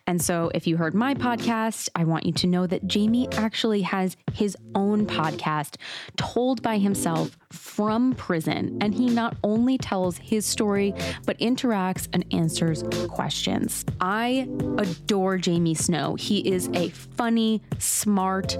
And 0.07 0.21
so, 0.21 0.51
if 0.55 0.67
you 0.67 0.77
heard 0.77 0.95
my 0.95 1.15
podcast, 1.15 1.89
I 1.95 2.05
want 2.05 2.27
you 2.27 2.33
to 2.33 2.47
know 2.47 2.67
that 2.67 2.87
Jamie 2.87 3.29
actually 3.33 3.83
has 3.83 4.17
his 4.33 4.57
own 4.75 5.07
podcast 5.07 5.77
told 6.17 6.63
by 6.63 6.79
himself 6.79 7.39
from 7.51 8.15
prison, 8.15 8.79
and 8.81 8.95
he 8.95 9.09
not 9.09 9.37
only 9.43 9.79
tells 9.87 10.19
his 10.19 10.45
story, 10.45 10.93
but 11.27 11.39
interacts 11.39 12.09
and 12.13 12.25
answers 12.33 12.83
questions. 13.09 13.85
I 14.01 14.49
adore 14.79 15.39
Jamie 15.39 15.75
Snow. 15.75 16.17
He 16.17 16.39
is 16.41 16.69
a 16.75 16.89
funny, 16.89 17.63
smart, 17.79 18.59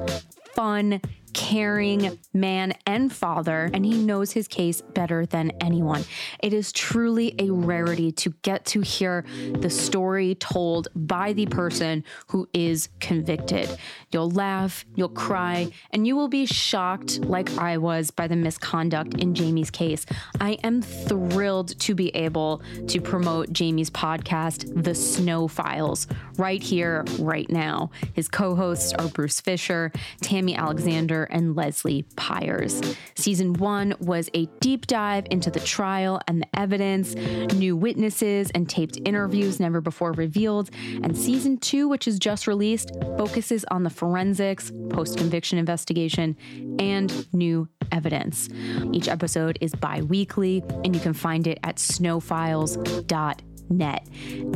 fun, 0.55 1.01
caring 1.37 2.19
man 2.33 2.73
and 2.87 3.13
father, 3.13 3.71
and 3.75 3.85
he 3.85 4.03
knows 4.03 4.33
his 4.33 4.49
case 4.49 4.81
better 4.81 5.27
than 5.27 5.51
anyone. 5.61 6.03
It 6.43 6.55
is 6.55 6.73
truly 6.73 7.35
a 7.39 7.51
rarity 7.51 8.11
to 8.13 8.31
get 8.41 8.65
to 8.67 8.81
hear 8.81 9.25
the 9.53 9.69
story 9.69 10.35
told 10.37 10.89
by 10.97 11.35
the 11.35 11.45
person 11.45 12.05
who 12.29 12.49
is 12.55 12.89
convicted. 13.01 13.69
You'll 14.11 14.31
laugh, 14.31 14.87
you'll 14.95 15.11
cry, 15.11 15.69
and 15.91 16.07
you 16.07 16.17
will 16.17 16.29
be 16.29 16.47
shocked, 16.47 17.19
like 17.21 17.51
I 17.59 17.77
was, 17.77 18.11
by 18.11 18.29
the 18.29 18.37
misconduct 18.37 19.15
in 19.15 19.35
Jamie's 19.35 19.71
case. 19.71 20.07
I 20.41 20.53
am 20.65 20.81
thrilled 20.81 21.79
to 21.81 21.95
be 21.95 22.09
able 22.17 22.63
to 22.89 22.99
promote 22.99 23.53
Jamie's 23.53 23.91
podcast, 23.91 24.83
The 24.83 24.95
Snow 24.95 25.49
Files, 25.49 26.07
right 26.39 26.63
here, 26.63 27.05
right 27.19 27.51
now. 27.51 27.91
His 28.15 28.27
co 28.27 28.55
hosts 28.55 28.95
are 28.95 29.09
Bruce 29.09 29.43
Fisher, 29.43 29.93
Tammy 30.23 30.57
Alexander, 30.57 31.26
and 31.31 31.57
Leslie 31.57 32.05
Pyers. 32.17 32.81
Season 33.15 33.53
one 33.55 33.95
was 34.01 34.31
a 34.35 34.47
deep 34.61 34.87
dive 34.87 35.27
into 35.31 35.51
the 35.51 35.61
trial 35.61 36.21
and 36.29 36.43
the 36.43 36.59
evidence, 36.59 37.15
new 37.55 37.77
witnesses, 37.77 38.51
and 38.55 38.69
taped 38.69 38.99
interviews 39.05 39.61
never 39.61 39.81
before 39.81 40.13
revealed. 40.13 40.71
And 41.03 41.17
season 41.17 41.59
two, 41.59 41.89
which 41.89 42.07
is 42.09 42.19
just 42.19 42.47
released, 42.47 42.91
focuses 43.17 43.65
on 43.67 43.83
the 43.83 43.91
forensics, 43.91 44.73
post 44.91 45.19
conviction 45.19 45.59
investigation, 45.59 46.37
and 46.79 47.33
new 47.33 47.69
evidence. 47.93 48.49
Each 48.93 49.09
episode 49.09 49.59
is 49.61 49.75
bi 49.75 50.03
weekly, 50.03 50.63
and 50.85 50.95
you 50.95 51.01
can 51.01 51.15
find 51.15 51.47
it 51.47 51.59
at 51.63 51.77
snowfiles.com 51.77 53.56
net. 53.69 54.07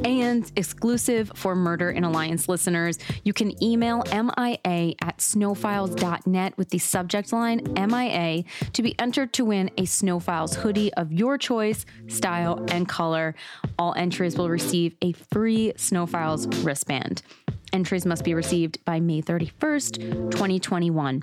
And 0.05 0.51
exclusive 0.57 1.33
for 1.35 1.55
Murder 1.55 1.91
in 1.91 2.05
Alliance 2.05 2.49
listeners, 2.49 2.99
you 3.25 3.33
can 3.33 3.63
email 3.63 4.03
MIA 4.13 4.95
at 5.03 5.19
snowfiles.net 5.19 6.57
with 6.57 6.71
the 6.71 6.79
subject 6.79 7.33
line 7.33 7.63
MIA 7.75 8.45
to 8.73 8.83
be 8.83 8.99
entered 8.99 9.33
to 9.35 9.45
win 9.45 9.71
a 9.77 9.85
Snowfiles 9.85 10.57
hoodie 10.57 10.93
of 10.95 11.13
your 11.13 11.39
choice, 11.39 11.87
style, 12.09 12.65
and 12.69 12.89
color. 12.89 13.35
All 13.79 13.95
entries 13.97 14.37
will 14.37 14.49
receive 14.49 14.95
a 15.03 15.13
free 15.13 15.73
Snowfiles 15.77 16.47
wristband. 16.65 17.23
Entries 17.73 18.05
must 18.05 18.25
be 18.25 18.35
received 18.35 18.85
by 18.85 19.01
May 19.01 19.23
31st, 19.23 20.31
2021. 20.31 21.23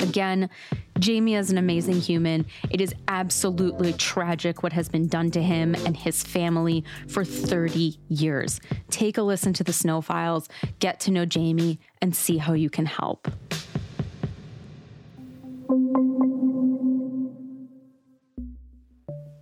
Again, 0.00 0.50
Jamie 0.98 1.34
is 1.34 1.50
an 1.50 1.58
amazing 1.58 2.00
human. 2.00 2.46
It 2.70 2.80
is 2.80 2.94
absolutely 3.08 3.92
tragic 3.94 4.62
what 4.62 4.72
has 4.72 4.88
been 4.88 5.08
done 5.08 5.30
to 5.30 5.42
him 5.42 5.74
and 5.74 5.96
his 5.96 6.22
family 6.22 6.84
for 7.08 7.24
30 7.24 7.98
years. 8.08 8.60
Take 8.90 9.16
a 9.16 9.22
listen 9.22 9.52
to 9.54 9.64
the 9.64 9.72
Snow 9.72 10.00
Files, 10.00 10.48
get 10.80 11.00
to 11.00 11.10
know 11.10 11.24
Jamie, 11.24 11.80
and 12.00 12.14
see 12.14 12.36
how 12.36 12.52
you 12.52 12.68
can 12.68 12.86
help. 12.86 13.28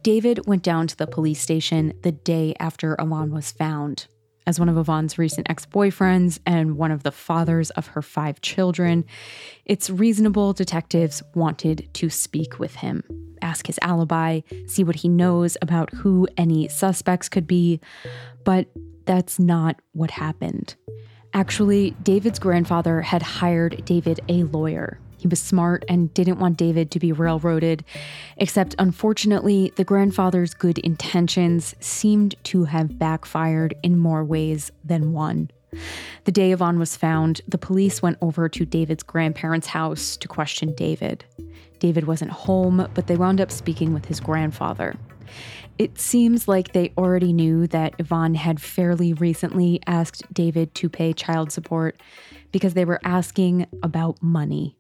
David 0.03 0.47
went 0.47 0.63
down 0.63 0.87
to 0.87 0.97
the 0.97 1.07
police 1.07 1.41
station 1.41 1.93
the 2.03 2.13
day 2.13 2.55
after 2.59 2.97
Yvonne 2.99 3.33
was 3.33 3.53
found. 3.53 4.07
As 4.47 4.59
one 4.59 4.69
of 4.69 4.77
Yvonne's 4.77 5.19
recent 5.19 5.49
ex 5.51 5.67
boyfriends 5.67 6.39
and 6.47 6.77
one 6.77 6.91
of 6.91 7.03
the 7.03 7.13
fathers 7.13 7.71
of 7.71 7.89
her 7.89 8.03
five 8.03 8.41
children, 8.41 9.05
it's 9.65 9.91
reasonable 9.91 10.53
detectives 10.53 11.23
wanted 11.35 11.89
to 11.95 12.11
speak 12.11 12.59
with 12.59 12.77
him, 12.77 13.05
ask 13.43 13.67
his 13.67 13.79
alibi, 13.83 14.41
see 14.67 14.83
what 14.83 14.97
he 14.97 15.09
knows 15.09 15.57
about 15.63 15.93
who 15.95 16.27
any 16.37 16.69
suspects 16.69 17.29
could 17.29 17.47
be. 17.47 17.81
But 18.45 18.69
that's 19.05 19.39
not 19.39 19.81
what 19.93 20.11
happened. 20.11 20.75
Actually, 21.33 21.93
David's 22.03 22.39
grandfather 22.39 23.03
had 23.03 23.23
hired 23.23 23.85
David 23.85 24.21
a 24.29 24.43
lawyer 24.45 24.99
he 25.21 25.29
was 25.29 25.41
smart 25.41 25.85
and 25.87 26.13
didn't 26.15 26.39
want 26.39 26.57
David 26.57 26.91
to 26.93 26.99
be 26.99 27.13
railroaded, 27.13 27.85
except 28.39 28.75
unfortunately, 28.79 29.71
the 29.77 29.85
grandfather's 29.85 30.55
good 30.55 30.79
intentions 30.79 31.75
seemed 31.79 32.35
to 32.45 32.65
have 32.65 32.99
backfired 32.99 33.75
in 33.83 33.99
more 33.99 34.25
ways 34.25 34.73
than 34.83 35.13
one. 35.13 35.51
The 36.25 36.33
day 36.33 36.53
Yvonne 36.53 36.79
was 36.79 36.97
found, 36.97 37.43
the 37.47 37.59
police 37.59 38.01
went 38.01 38.17
over 38.23 38.49
to 38.49 38.65
David's 38.65 39.03
grandparents' 39.03 39.67
house 39.67 40.17
to 40.17 40.27
question 40.27 40.75
David. 40.75 41.25
David 41.79 42.07
wasn't 42.07 42.31
home, 42.31 42.89
but 42.95 43.07
they 43.07 43.17
wound 43.17 43.41
up 43.41 43.51
speaking 43.51 43.93
with 43.93 44.07
his 44.07 44.21
grandfather. 44.21 44.97
It 45.79 45.99
seems 45.99 46.49
like 46.49 46.73
they 46.73 46.93
already 46.97 47.33
knew 47.33 47.67
that 47.69 47.95
Yvonne 47.99 48.35
had 48.35 48.61
fairly 48.61 49.13
recently 49.13 49.81
asked 49.87 50.23
David 50.33 50.75
to 50.77 50.89
pay 50.89 51.13
child 51.13 51.53
support 51.53 52.01
because 52.53 52.75
they 52.75 52.85
were 52.85 53.01
asking 53.05 53.67
about 53.83 54.23
money. 54.23 54.77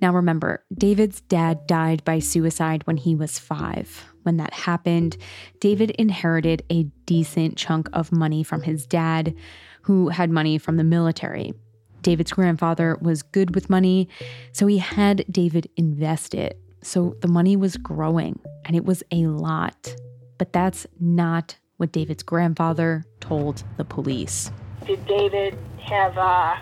Now, 0.00 0.12
remember, 0.12 0.64
David's 0.76 1.20
dad 1.20 1.66
died 1.66 2.04
by 2.04 2.18
suicide 2.18 2.86
when 2.86 2.96
he 2.96 3.14
was 3.14 3.38
five. 3.38 4.04
When 4.24 4.36
that 4.38 4.52
happened, 4.52 5.16
David 5.60 5.90
inherited 5.92 6.64
a 6.70 6.84
decent 7.06 7.56
chunk 7.56 7.88
of 7.92 8.10
money 8.10 8.42
from 8.42 8.62
his 8.62 8.86
dad, 8.86 9.34
who 9.82 10.08
had 10.08 10.30
money 10.30 10.58
from 10.58 10.76
the 10.76 10.84
military. 10.84 11.54
David's 12.02 12.32
grandfather 12.32 12.98
was 13.00 13.22
good 13.22 13.54
with 13.54 13.70
money, 13.70 14.08
so 14.52 14.66
he 14.66 14.78
had 14.78 15.24
David 15.30 15.68
invest 15.76 16.34
it. 16.34 16.58
So 16.82 17.16
the 17.20 17.28
money 17.28 17.56
was 17.56 17.76
growing, 17.76 18.40
and 18.64 18.74
it 18.74 18.84
was 18.84 19.04
a 19.12 19.26
lot. 19.26 19.94
But 20.38 20.52
that's 20.52 20.86
not 20.98 21.56
what 21.76 21.92
David's 21.92 22.24
grandfather 22.24 23.04
told 23.20 23.62
the 23.76 23.84
police. 23.84 24.50
Did 24.84 25.06
David 25.06 25.56
have 25.80 26.18
uh, 26.18 26.56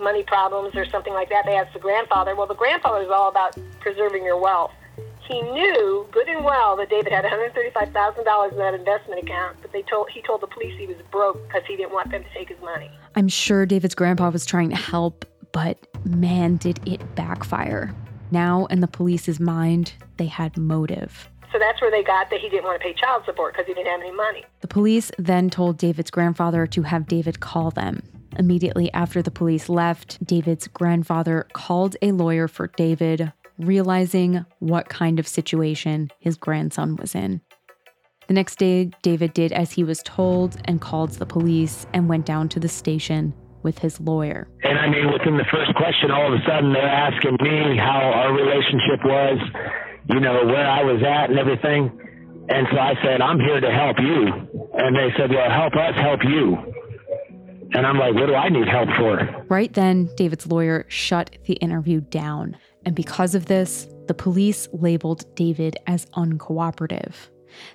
money 0.00 0.22
problems 0.22 0.74
or 0.74 0.84
something 0.86 1.12
like 1.12 1.28
that? 1.30 1.44
They 1.46 1.56
asked 1.56 1.74
the 1.74 1.78
grandfather. 1.78 2.34
Well, 2.34 2.46
the 2.46 2.54
grandfather 2.54 3.02
is 3.02 3.10
all 3.10 3.28
about 3.28 3.56
preserving 3.80 4.24
your 4.24 4.40
wealth. 4.40 4.72
He 5.28 5.40
knew 5.42 6.08
good 6.10 6.28
and 6.28 6.44
well 6.44 6.76
that 6.76 6.90
David 6.90 7.12
had 7.12 7.24
$135,000 7.24 8.52
in 8.52 8.58
that 8.58 8.74
investment 8.74 9.22
account, 9.22 9.58
but 9.62 9.70
they 9.72 9.82
told 9.82 10.10
he 10.10 10.22
told 10.22 10.40
the 10.40 10.48
police 10.48 10.76
he 10.76 10.86
was 10.86 10.96
broke 11.12 11.40
because 11.46 11.62
he 11.68 11.76
didn't 11.76 11.92
want 11.92 12.10
them 12.10 12.24
to 12.24 12.28
take 12.34 12.48
his 12.48 12.60
money. 12.60 12.90
I'm 13.14 13.28
sure 13.28 13.64
David's 13.64 13.94
grandpa 13.94 14.30
was 14.30 14.44
trying 14.44 14.70
to 14.70 14.76
help, 14.76 15.24
but 15.52 15.78
man, 16.04 16.56
did 16.56 16.80
it 16.86 17.14
backfire. 17.14 17.94
Now, 18.32 18.66
in 18.66 18.80
the 18.80 18.88
police's 18.88 19.38
mind, 19.38 19.92
they 20.16 20.26
had 20.26 20.56
motive. 20.56 21.28
So 21.52 21.58
that's 21.58 21.80
where 21.80 21.90
they 21.90 22.02
got 22.02 22.30
that 22.30 22.40
he 22.40 22.48
didn't 22.48 22.64
want 22.64 22.80
to 22.80 22.84
pay 22.86 22.94
child 22.94 23.24
support 23.24 23.54
because 23.54 23.66
he 23.66 23.74
didn't 23.74 23.88
have 23.88 24.00
any 24.00 24.12
money. 24.12 24.44
The 24.60 24.68
police 24.68 25.10
then 25.18 25.50
told 25.50 25.78
David's 25.78 26.10
grandfather 26.10 26.66
to 26.68 26.82
have 26.82 27.08
David 27.08 27.40
call 27.40 27.70
them. 27.70 28.02
Immediately 28.38 28.92
after 28.92 29.22
the 29.22 29.30
police 29.30 29.68
left, 29.68 30.24
David's 30.24 30.68
grandfather 30.68 31.46
called 31.52 31.96
a 32.02 32.12
lawyer 32.12 32.48
for 32.48 32.68
David, 32.68 33.32
realizing 33.58 34.44
what 34.60 34.88
kind 34.88 35.18
of 35.18 35.26
situation 35.26 36.10
his 36.20 36.36
grandson 36.36 36.96
was 36.96 37.14
in. 37.14 37.40
The 38.28 38.34
next 38.34 38.58
day, 38.58 38.90
David 39.02 39.34
did 39.34 39.52
as 39.52 39.72
he 39.72 39.82
was 39.82 40.02
told 40.04 40.56
and 40.64 40.80
called 40.80 41.10
the 41.12 41.26
police 41.26 41.86
and 41.92 42.08
went 42.08 42.26
down 42.26 42.48
to 42.50 42.60
the 42.60 42.68
station 42.68 43.34
with 43.62 43.78
his 43.78 44.00
lawyer. 44.00 44.48
And 44.62 44.78
I 44.78 44.88
mean, 44.88 45.12
within 45.12 45.36
the 45.36 45.44
first 45.50 45.74
question, 45.74 46.10
all 46.10 46.32
of 46.32 46.38
a 46.38 46.42
sudden 46.46 46.72
they're 46.72 46.86
asking 46.86 47.36
me 47.42 47.76
how 47.76 48.00
our 48.14 48.32
relationship 48.32 49.04
was, 49.04 49.38
you 50.08 50.20
know, 50.20 50.46
where 50.46 50.66
I 50.66 50.82
was 50.84 51.02
at 51.02 51.30
and 51.30 51.38
everything. 51.38 51.90
And 52.48 52.66
so 52.72 52.78
I 52.78 52.94
said, 53.02 53.20
I'm 53.20 53.38
here 53.38 53.60
to 53.60 53.70
help 53.70 53.98
you. 53.98 54.26
And 54.74 54.96
they 54.96 55.10
said, 55.18 55.30
well, 55.30 55.50
help 55.50 55.74
us 55.74 55.94
help 56.00 56.20
you. 56.24 56.56
And 57.72 57.86
I'm 57.86 57.98
like, 57.98 58.14
what 58.14 58.26
do 58.26 58.34
I 58.34 58.48
need 58.48 58.66
help 58.66 58.88
for? 58.98 59.44
Right 59.48 59.72
then, 59.72 60.10
David's 60.16 60.46
lawyer 60.46 60.86
shut 60.88 61.36
the 61.44 61.54
interview 61.54 62.00
down. 62.00 62.56
And 62.84 62.96
because 62.96 63.34
of 63.34 63.46
this, 63.46 63.86
the 64.08 64.14
police 64.14 64.68
labeled 64.72 65.24
David 65.36 65.76
as 65.86 66.06
uncooperative. 66.06 67.14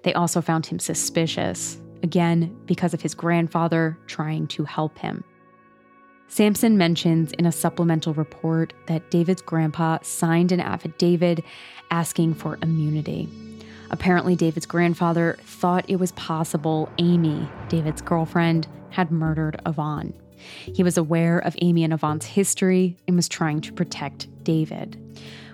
They 0.03 0.13
also 0.13 0.41
found 0.41 0.65
him 0.65 0.79
suspicious, 0.79 1.77
again, 2.03 2.55
because 2.65 2.93
of 2.93 3.01
his 3.01 3.13
grandfather 3.13 3.97
trying 4.08 4.47
to 4.47 4.65
help 4.65 4.97
him. 4.97 5.23
Sampson 6.27 6.77
mentions 6.77 7.31
in 7.34 7.45
a 7.45 7.51
supplemental 7.51 8.13
report 8.13 8.73
that 8.88 9.10
David's 9.12 9.41
grandpa 9.41 9.99
signed 10.01 10.51
an 10.51 10.60
affidavit 10.60 11.43
asking 11.91 12.34
for 12.34 12.58
immunity. 12.62 13.29
Apparently, 13.91 14.36
David's 14.36 14.65
grandfather 14.65 15.38
thought 15.41 15.89
it 15.89 15.98
was 15.98 16.12
possible 16.13 16.89
Amy, 16.98 17.48
David's 17.69 18.02
girlfriend, 18.02 18.67
had 18.89 19.12
murdered 19.12 19.60
Yvonne. 19.65 20.13
He 20.38 20.84
was 20.84 20.98
aware 20.98 21.39
of 21.39 21.56
Amy 21.62 21.84
and 21.84 21.93
Yvonne's 21.93 22.26
history 22.26 22.98
and 23.08 23.15
was 23.15 23.28
trying 23.28 23.62
to 23.62 23.74
protect 23.74 24.28
David. 24.43 25.02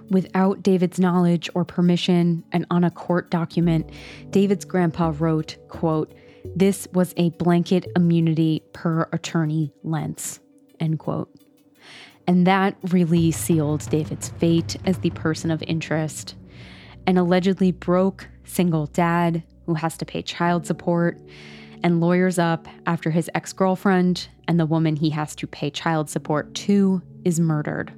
Without 0.09 0.61
David's 0.61 0.99
knowledge 0.99 1.49
or 1.55 1.63
permission, 1.63 2.43
and 2.51 2.65
on 2.69 2.83
a 2.83 2.91
court 2.91 3.31
document, 3.31 3.89
David's 4.29 4.65
grandpa 4.65 5.13
wrote, 5.17 5.55
quote, 5.69 6.13
This 6.55 6.87
was 6.93 7.13
a 7.15 7.29
blanket 7.31 7.87
immunity 7.95 8.63
per 8.73 9.07
attorney 9.13 9.71
Lentz, 9.83 10.41
end 10.79 10.99
quote. 10.99 11.33
And 12.27 12.45
that 12.45 12.75
really 12.89 13.31
sealed 13.31 13.89
David's 13.89 14.29
fate 14.29 14.75
as 14.85 14.99
the 14.99 15.09
person 15.11 15.49
of 15.49 15.63
interest. 15.63 16.35
An 17.07 17.17
allegedly 17.17 17.71
broke 17.71 18.27
single 18.43 18.87
dad 18.87 19.43
who 19.65 19.73
has 19.73 19.97
to 19.97 20.05
pay 20.05 20.21
child 20.21 20.65
support 20.65 21.17
and 21.83 21.99
lawyers 21.99 22.37
up 22.37 22.67
after 22.85 23.09
his 23.09 23.29
ex 23.33 23.53
girlfriend 23.53 24.27
and 24.47 24.59
the 24.59 24.65
woman 24.65 24.95
he 24.95 25.09
has 25.09 25.35
to 25.35 25.47
pay 25.47 25.69
child 25.69 26.09
support 26.09 26.53
to 26.53 27.01
is 27.25 27.39
murdered. 27.39 27.93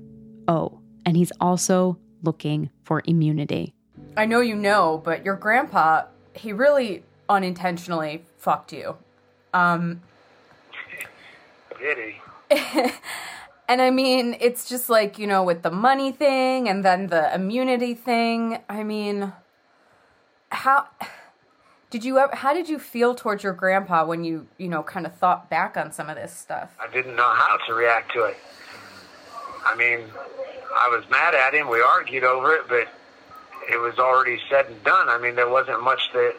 Oh, 0.47 0.79
and 1.05 1.17
he's 1.17 1.31
also 1.39 1.97
looking 2.21 2.69
for 2.83 3.01
immunity. 3.05 3.73
I 4.15 4.25
know 4.25 4.39
you 4.39 4.55
know, 4.55 5.01
but 5.03 5.25
your 5.25 5.35
grandpa, 5.35 6.03
he 6.33 6.53
really 6.53 7.03
unintentionally 7.27 8.25
fucked 8.37 8.73
you. 8.73 8.97
Um, 9.53 10.01
Did 11.79 11.97
he? 11.97 12.91
and 13.67 13.81
I 13.81 13.91
mean, 13.91 14.35
it's 14.39 14.67
just 14.67 14.89
like, 14.89 15.17
you 15.17 15.27
know, 15.27 15.43
with 15.43 15.61
the 15.61 15.71
money 15.71 16.11
thing 16.11 16.67
and 16.67 16.83
then 16.83 17.07
the 17.07 17.33
immunity 17.33 17.93
thing. 17.93 18.61
I 18.67 18.83
mean, 18.83 19.33
how 20.49 20.87
did 21.89 22.03
you 22.03 22.17
ever 22.17 22.35
how 22.35 22.53
did 22.53 22.67
you 22.67 22.79
feel 22.79 23.15
towards 23.15 23.43
your 23.43 23.53
grandpa 23.53 24.05
when 24.05 24.23
you, 24.23 24.47
you 24.57 24.67
know, 24.67 24.83
kind 24.83 25.05
of 25.05 25.15
thought 25.15 25.49
back 25.49 25.77
on 25.77 25.91
some 25.91 26.09
of 26.09 26.15
this 26.15 26.33
stuff? 26.33 26.75
I 26.79 26.91
didn't 26.91 27.15
know 27.15 27.33
how 27.33 27.57
to 27.67 27.73
react 27.73 28.11
to 28.13 28.25
it. 28.25 28.37
I 29.65 29.75
mean, 29.75 30.01
I 30.75 30.89
was 30.89 31.09
mad 31.09 31.33
at 31.33 31.53
him. 31.53 31.69
We 31.69 31.81
argued 31.81 32.23
over 32.23 32.53
it, 32.55 32.67
but 32.67 32.87
it 33.71 33.77
was 33.77 33.97
already 33.97 34.39
said 34.49 34.65
and 34.65 34.83
done. 34.83 35.07
I 35.07 35.17
mean, 35.17 35.35
there 35.35 35.49
wasn't 35.49 35.81
much 35.81 36.01
that 36.13 36.35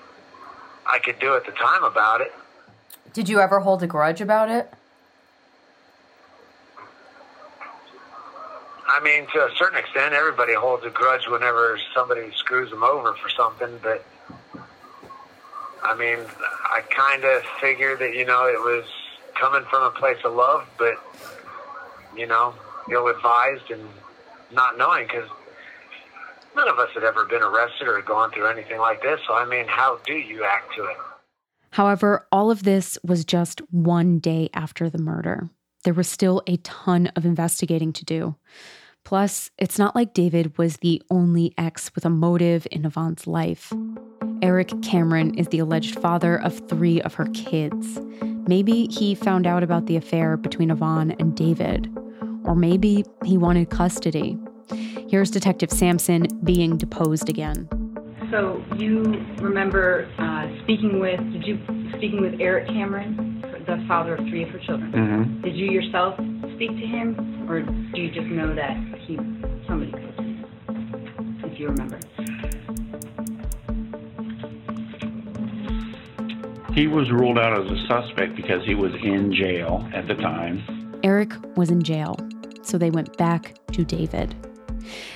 I 0.87 0.99
could 0.99 1.19
do 1.19 1.35
at 1.35 1.47
the 1.47 1.53
time 1.53 1.85
about 1.85 2.21
it. 2.21 2.33
Did 3.15 3.29
you 3.29 3.41
ever 3.41 3.61
hold 3.61 3.83
a 3.83 3.87
grudge 3.87 4.21
about 4.21 4.51
it? 4.51 4.71
I 8.87 9.01
mean, 9.03 9.27
to 9.33 9.47
a 9.47 9.51
certain 9.57 9.79
extent, 9.79 10.15
everybody 10.15 10.55
holds 10.55 10.85
a 10.85 10.91
grudge 10.91 11.27
whenever 11.27 11.79
somebody 11.95 12.31
screws 12.37 12.71
them 12.71 12.83
over 12.83 13.15
for 13.15 13.29
something, 13.31 13.81
but 13.83 14.05
I 15.83 15.95
mean, 15.95 16.19
I 16.41 16.81
kind 16.91 17.25
of 17.25 17.43
figured 17.61 17.99
that, 18.01 18.15
you 18.15 18.25
know, 18.25 18.47
it 18.47 18.61
was 18.61 18.85
coming 19.39 19.65
from 19.69 19.83
a 19.83 19.91
place 19.91 20.19
of 20.25 20.35
love, 20.35 20.67
but, 20.79 20.95
you 22.17 22.27
know, 22.27 22.55
ill 22.91 23.09
advised 23.09 23.71
and 23.71 23.87
not 24.53 24.79
knowing 24.79 25.07
because 25.07 25.29
none 26.57 26.69
of 26.69 26.79
us 26.79 26.91
had 26.95 27.05
ever 27.05 27.27
been 27.27 27.43
arrested 27.43 27.89
or 27.89 28.01
gone 28.03 28.31
through 28.31 28.47
anything 28.47 28.79
like 28.79 29.03
this. 29.03 29.21
So, 29.27 29.35
I 29.35 29.45
mean, 29.45 29.67
how 29.67 29.99
do 30.07 30.15
you 30.15 30.45
act 30.45 30.75
to 30.77 30.85
it? 30.85 30.97
However, 31.71 32.27
all 32.31 32.51
of 32.51 32.63
this 32.63 32.99
was 33.03 33.25
just 33.25 33.61
one 33.71 34.21
day 34.21 34.49
after 34.55 34.89
the 34.89 34.99
murder. 34.99 35.51
There 35.85 35.95
was 35.95 36.09
still 36.09 36.43
a 36.47 36.57
ton 36.59 37.09
of 37.15 37.25
investigating 37.25 37.93
to 37.93 38.05
do. 38.05 38.35
Plus, 39.05 39.51
it's 39.59 39.79
not 39.79 39.95
like 39.95 40.15
David 40.15 40.57
was 40.57 40.79
the 40.79 41.03
only 41.11 41.53
ex 41.59 41.95
with 41.95 42.07
a 42.07 42.11
motive 42.11 42.67
in 42.71 42.87
Yvonne's 42.87 43.27
life. 43.27 43.71
Eric 44.41 44.73
Cameron 44.83 45.35
is 45.35 45.49
the 45.49 45.59
alleged 45.59 45.99
father 45.99 46.41
of 46.41 46.67
three 46.69 47.03
of 47.03 47.15
her 47.15 47.27
kids. 47.35 48.01
Maybe 48.49 48.87
he 48.87 49.15
found 49.15 49.47
out 49.47 49.63
about 49.63 49.85
the 49.85 49.97
affair 49.97 50.39
between 50.39 50.71
Yvonne 50.71 51.11
and 51.19 51.37
David, 51.37 51.95
or 52.45 52.55
maybe 52.55 53.05
he 53.25 53.37
wanted 53.37 53.69
custody. 53.69 54.39
Here's 55.09 55.31
Detective 55.31 55.71
Sampson 55.71 56.27
being 56.43 56.79
deposed 56.79 57.29
again. 57.29 57.69
So 58.31 58.65
you 58.79 59.03
remember 59.39 60.11
uh, 60.19 60.49
speaking 60.63 60.99
with? 60.99 61.21
Did 61.31 61.47
you 61.47 61.59
speaking 61.97 62.23
with 62.23 62.41
Eric 62.41 62.69
Cameron, 62.69 63.34
the 63.67 63.85
father 63.89 64.17
of 64.17 64.27
three 64.29 64.43
of 64.43 64.51
her 64.51 64.59
children? 64.59 64.93
Mm-hmm. 64.93 65.43
Did 65.43 65.57
you 65.57 65.71
yourself 65.71 66.15
speak 66.55 66.71
to 66.71 66.87
him, 66.87 67.51
or 67.51 67.63
do 67.63 68.01
you 68.01 68.11
just 68.11 68.27
know 68.27 68.55
that 68.55 68.77
he 69.07 69.17
somebody 69.67 69.91
spoke 69.91 70.17
to 70.17 70.23
him? 70.23 70.45
If 71.45 71.59
you 71.59 71.69
remember. 71.69 71.99
He 76.75 76.89
was 76.89 77.11
ruled 77.11 77.39
out 77.39 77.57
as 77.57 77.71
a 77.71 77.87
suspect 77.87 78.35
because 78.35 78.65
he 78.65 78.75
was 78.75 78.93
in 79.03 79.33
jail 79.33 79.89
at 79.95 80.09
the 80.09 80.15
time. 80.15 80.99
Eric 81.05 81.33
was 81.57 81.71
in 81.71 81.83
jail, 81.83 82.17
so 82.63 82.79
they 82.79 82.91
went 82.91 83.17
back 83.17 83.55
to 83.73 83.85
David. 83.85 84.35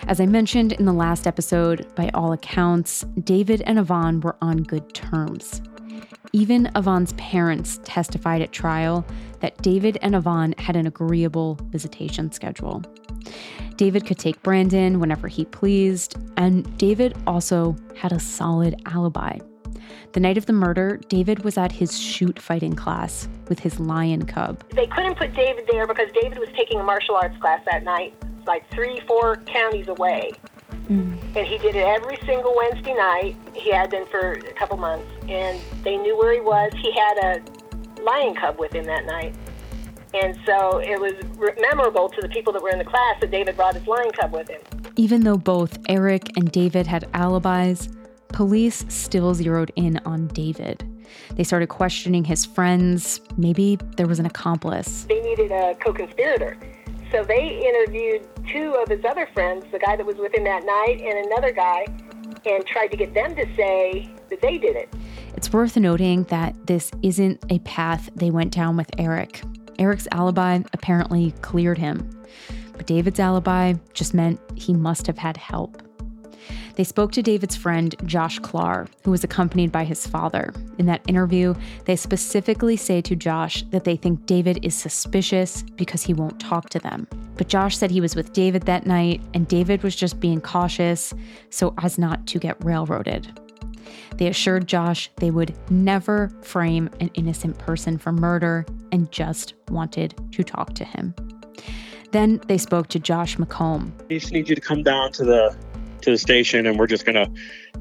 As 0.06 0.20
I 0.20 0.26
mentioned 0.26 0.72
in 0.72 0.84
the 0.84 0.92
last 0.92 1.26
episode, 1.26 1.92
by 1.96 2.10
all 2.14 2.32
accounts, 2.32 3.04
David 3.24 3.62
and 3.62 3.78
Yvonne 3.78 4.20
were 4.20 4.36
on 4.40 4.62
good 4.62 4.94
terms. 4.94 5.60
Even 6.32 6.70
Yvonne's 6.76 7.14
parents 7.14 7.80
testified 7.84 8.42
at 8.42 8.52
trial 8.52 9.06
that 9.40 9.56
David 9.62 9.98
and 10.02 10.14
Yvonne 10.14 10.54
had 10.58 10.76
an 10.76 10.86
agreeable 10.86 11.58
visitation 11.70 12.30
schedule. 12.32 12.82
David 13.76 14.04
could 14.04 14.18
take 14.18 14.42
Brandon 14.42 15.00
whenever 15.00 15.28
he 15.28 15.44
pleased, 15.46 16.16
and 16.36 16.76
David 16.76 17.16
also 17.26 17.76
had 17.96 18.12
a 18.12 18.20
solid 18.20 18.80
alibi. 18.86 19.38
The 20.12 20.20
night 20.20 20.36
of 20.36 20.46
the 20.46 20.52
murder, 20.52 21.00
David 21.08 21.44
was 21.44 21.56
at 21.56 21.72
his 21.72 21.98
shoot 21.98 22.38
fighting 22.38 22.74
class 22.74 23.28
with 23.48 23.60
his 23.60 23.78
lion 23.80 24.26
cub. 24.26 24.62
They 24.70 24.86
couldn't 24.86 25.16
put 25.16 25.34
David 25.34 25.68
there 25.70 25.86
because 25.86 26.08
David 26.20 26.38
was 26.38 26.48
taking 26.56 26.80
a 26.80 26.82
martial 26.82 27.14
arts 27.14 27.38
class 27.40 27.60
that 27.70 27.84
night, 27.84 28.14
like 28.46 28.68
three, 28.70 29.00
four 29.06 29.36
counties 29.46 29.88
away. 29.88 30.32
Mm. 30.88 31.18
And 31.36 31.46
he 31.46 31.58
did 31.58 31.76
it 31.76 31.86
every 31.86 32.18
single 32.24 32.54
Wednesday 32.56 32.94
night. 32.94 33.36
He 33.54 33.70
had 33.70 33.90
been 33.90 34.06
for 34.06 34.32
a 34.32 34.52
couple 34.54 34.76
months, 34.76 35.06
and 35.28 35.60
they 35.82 35.96
knew 35.96 36.16
where 36.16 36.32
he 36.32 36.40
was. 36.40 36.72
He 36.76 36.92
had 36.92 37.18
a 37.18 38.02
lion 38.02 38.34
cub 38.34 38.58
with 38.58 38.72
him 38.72 38.84
that 38.86 39.04
night. 39.06 39.34
And 40.14 40.38
so 40.46 40.78
it 40.78 40.98
was 40.98 41.12
memorable 41.60 42.08
to 42.08 42.20
the 42.22 42.28
people 42.28 42.52
that 42.54 42.62
were 42.62 42.70
in 42.70 42.78
the 42.78 42.84
class 42.84 43.20
that 43.20 43.30
David 43.30 43.56
brought 43.56 43.74
his 43.74 43.86
lion 43.86 44.10
cub 44.12 44.32
with 44.32 44.48
him. 44.48 44.60
Even 44.96 45.24
though 45.24 45.36
both 45.36 45.78
Eric 45.88 46.36
and 46.36 46.50
David 46.50 46.86
had 46.86 47.06
alibis, 47.12 47.88
police 48.28 48.84
still 48.88 49.34
zeroed 49.34 49.70
in 49.76 49.98
on 50.06 50.28
David. 50.28 50.84
They 51.34 51.44
started 51.44 51.68
questioning 51.68 52.24
his 52.24 52.44
friends. 52.44 53.20
Maybe 53.36 53.78
there 53.96 54.06
was 54.06 54.18
an 54.18 54.26
accomplice. 54.26 55.04
They 55.04 55.20
needed 55.20 55.50
a 55.50 55.74
co 55.74 55.92
conspirator. 55.92 56.56
So 57.10 57.24
they 57.24 57.66
interviewed 57.66 58.28
two 58.52 58.74
of 58.74 58.88
his 58.88 59.04
other 59.04 59.26
friends, 59.32 59.64
the 59.72 59.78
guy 59.78 59.96
that 59.96 60.04
was 60.04 60.16
with 60.16 60.34
him 60.34 60.44
that 60.44 60.64
night 60.64 61.00
and 61.00 61.26
another 61.26 61.52
guy, 61.52 61.86
and 62.44 62.66
tried 62.66 62.88
to 62.88 62.96
get 62.96 63.14
them 63.14 63.34
to 63.34 63.46
say 63.56 64.10
that 64.28 64.40
they 64.42 64.58
did 64.58 64.76
it. 64.76 64.92
It's 65.34 65.52
worth 65.52 65.76
noting 65.76 66.24
that 66.24 66.66
this 66.66 66.90
isn't 67.02 67.42
a 67.50 67.60
path 67.60 68.10
they 68.14 68.30
went 68.30 68.52
down 68.52 68.76
with 68.76 68.90
Eric. 68.98 69.42
Eric's 69.78 70.08
alibi 70.12 70.60
apparently 70.72 71.32
cleared 71.40 71.78
him, 71.78 72.10
but 72.72 72.86
David's 72.86 73.20
alibi 73.20 73.74
just 73.94 74.12
meant 74.12 74.40
he 74.56 74.74
must 74.74 75.06
have 75.06 75.18
had 75.18 75.36
help. 75.36 75.82
They 76.78 76.84
spoke 76.84 77.10
to 77.12 77.22
David's 77.22 77.56
friend, 77.56 77.96
Josh 78.04 78.38
Klar, 78.38 78.86
who 79.02 79.10
was 79.10 79.24
accompanied 79.24 79.72
by 79.72 79.82
his 79.82 80.06
father. 80.06 80.54
In 80.78 80.86
that 80.86 81.02
interview, 81.08 81.56
they 81.86 81.96
specifically 81.96 82.76
say 82.76 83.00
to 83.00 83.16
Josh 83.16 83.64
that 83.70 83.82
they 83.82 83.96
think 83.96 84.26
David 84.26 84.64
is 84.64 84.76
suspicious 84.76 85.64
because 85.74 86.04
he 86.04 86.14
won't 86.14 86.38
talk 86.38 86.70
to 86.70 86.78
them. 86.78 87.08
But 87.36 87.48
Josh 87.48 87.76
said 87.76 87.90
he 87.90 88.00
was 88.00 88.14
with 88.14 88.32
David 88.32 88.62
that 88.66 88.86
night, 88.86 89.20
and 89.34 89.48
David 89.48 89.82
was 89.82 89.96
just 89.96 90.20
being 90.20 90.40
cautious 90.40 91.12
so 91.50 91.74
as 91.82 91.98
not 91.98 92.28
to 92.28 92.38
get 92.38 92.64
railroaded. 92.64 93.26
They 94.16 94.28
assured 94.28 94.68
Josh 94.68 95.10
they 95.16 95.32
would 95.32 95.56
never 95.72 96.30
frame 96.42 96.90
an 97.00 97.10
innocent 97.14 97.58
person 97.58 97.98
for 97.98 98.12
murder 98.12 98.64
and 98.92 99.10
just 99.10 99.54
wanted 99.68 100.14
to 100.30 100.44
talk 100.44 100.74
to 100.74 100.84
him. 100.84 101.12
Then 102.12 102.40
they 102.46 102.56
spoke 102.56 102.86
to 102.88 103.00
Josh 103.00 103.36
McComb. 103.36 103.90
We 104.08 104.20
just 104.20 104.32
need 104.32 104.48
you 104.48 104.54
to 104.54 104.60
come 104.60 104.84
down 104.84 105.10
to 105.12 105.24
the 105.24 105.56
to 106.02 106.10
the 106.10 106.18
station 106.18 106.66
and 106.66 106.78
we're 106.78 106.86
just 106.86 107.04
gonna, 107.04 107.30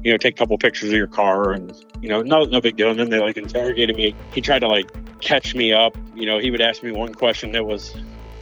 you 0.02 0.12
know, 0.12 0.18
take 0.18 0.34
a 0.34 0.38
couple 0.38 0.56
pictures 0.58 0.90
of 0.90 0.96
your 0.96 1.06
car 1.06 1.52
and 1.52 1.72
you 2.00 2.08
know, 2.08 2.22
no 2.22 2.44
no 2.44 2.60
big 2.60 2.76
deal. 2.76 2.90
And 2.90 2.98
then 2.98 3.10
they 3.10 3.18
like 3.18 3.36
interrogated 3.36 3.96
me. 3.96 4.14
He 4.32 4.40
tried 4.40 4.60
to 4.60 4.68
like 4.68 4.90
catch 5.20 5.54
me 5.54 5.72
up. 5.72 5.96
You 6.14 6.26
know, 6.26 6.38
he 6.38 6.50
would 6.50 6.60
ask 6.60 6.82
me 6.82 6.92
one 6.92 7.14
question 7.14 7.52
that 7.52 7.66
was, 7.66 7.94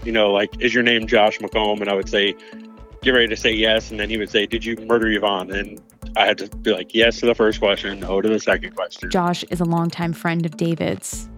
you 0.04 0.12
know, 0.12 0.32
like, 0.32 0.50
is 0.60 0.74
your 0.74 0.82
name 0.82 1.06
Josh 1.06 1.38
McComb? 1.38 1.80
And 1.80 1.88
I 1.88 1.94
would 1.94 2.08
say, 2.08 2.34
get 3.02 3.10
ready 3.12 3.28
to 3.28 3.36
say 3.36 3.52
yes. 3.52 3.90
And 3.90 4.00
then 4.00 4.10
he 4.10 4.18
would 4.18 4.30
say, 4.30 4.46
Did 4.46 4.64
you 4.64 4.76
murder 4.76 5.08
Yvonne? 5.08 5.50
And 5.50 5.80
I 6.16 6.24
had 6.24 6.38
to 6.38 6.48
be 6.58 6.72
like, 6.72 6.94
yes 6.94 7.20
to 7.20 7.26
the 7.26 7.34
first 7.34 7.60
question, 7.60 8.00
no 8.00 8.20
to 8.20 8.28
the 8.28 8.40
second 8.40 8.74
question. 8.74 9.10
Josh 9.10 9.44
is 9.50 9.60
a 9.60 9.64
longtime 9.64 10.14
friend 10.14 10.46
of 10.46 10.56
David's. 10.56 11.28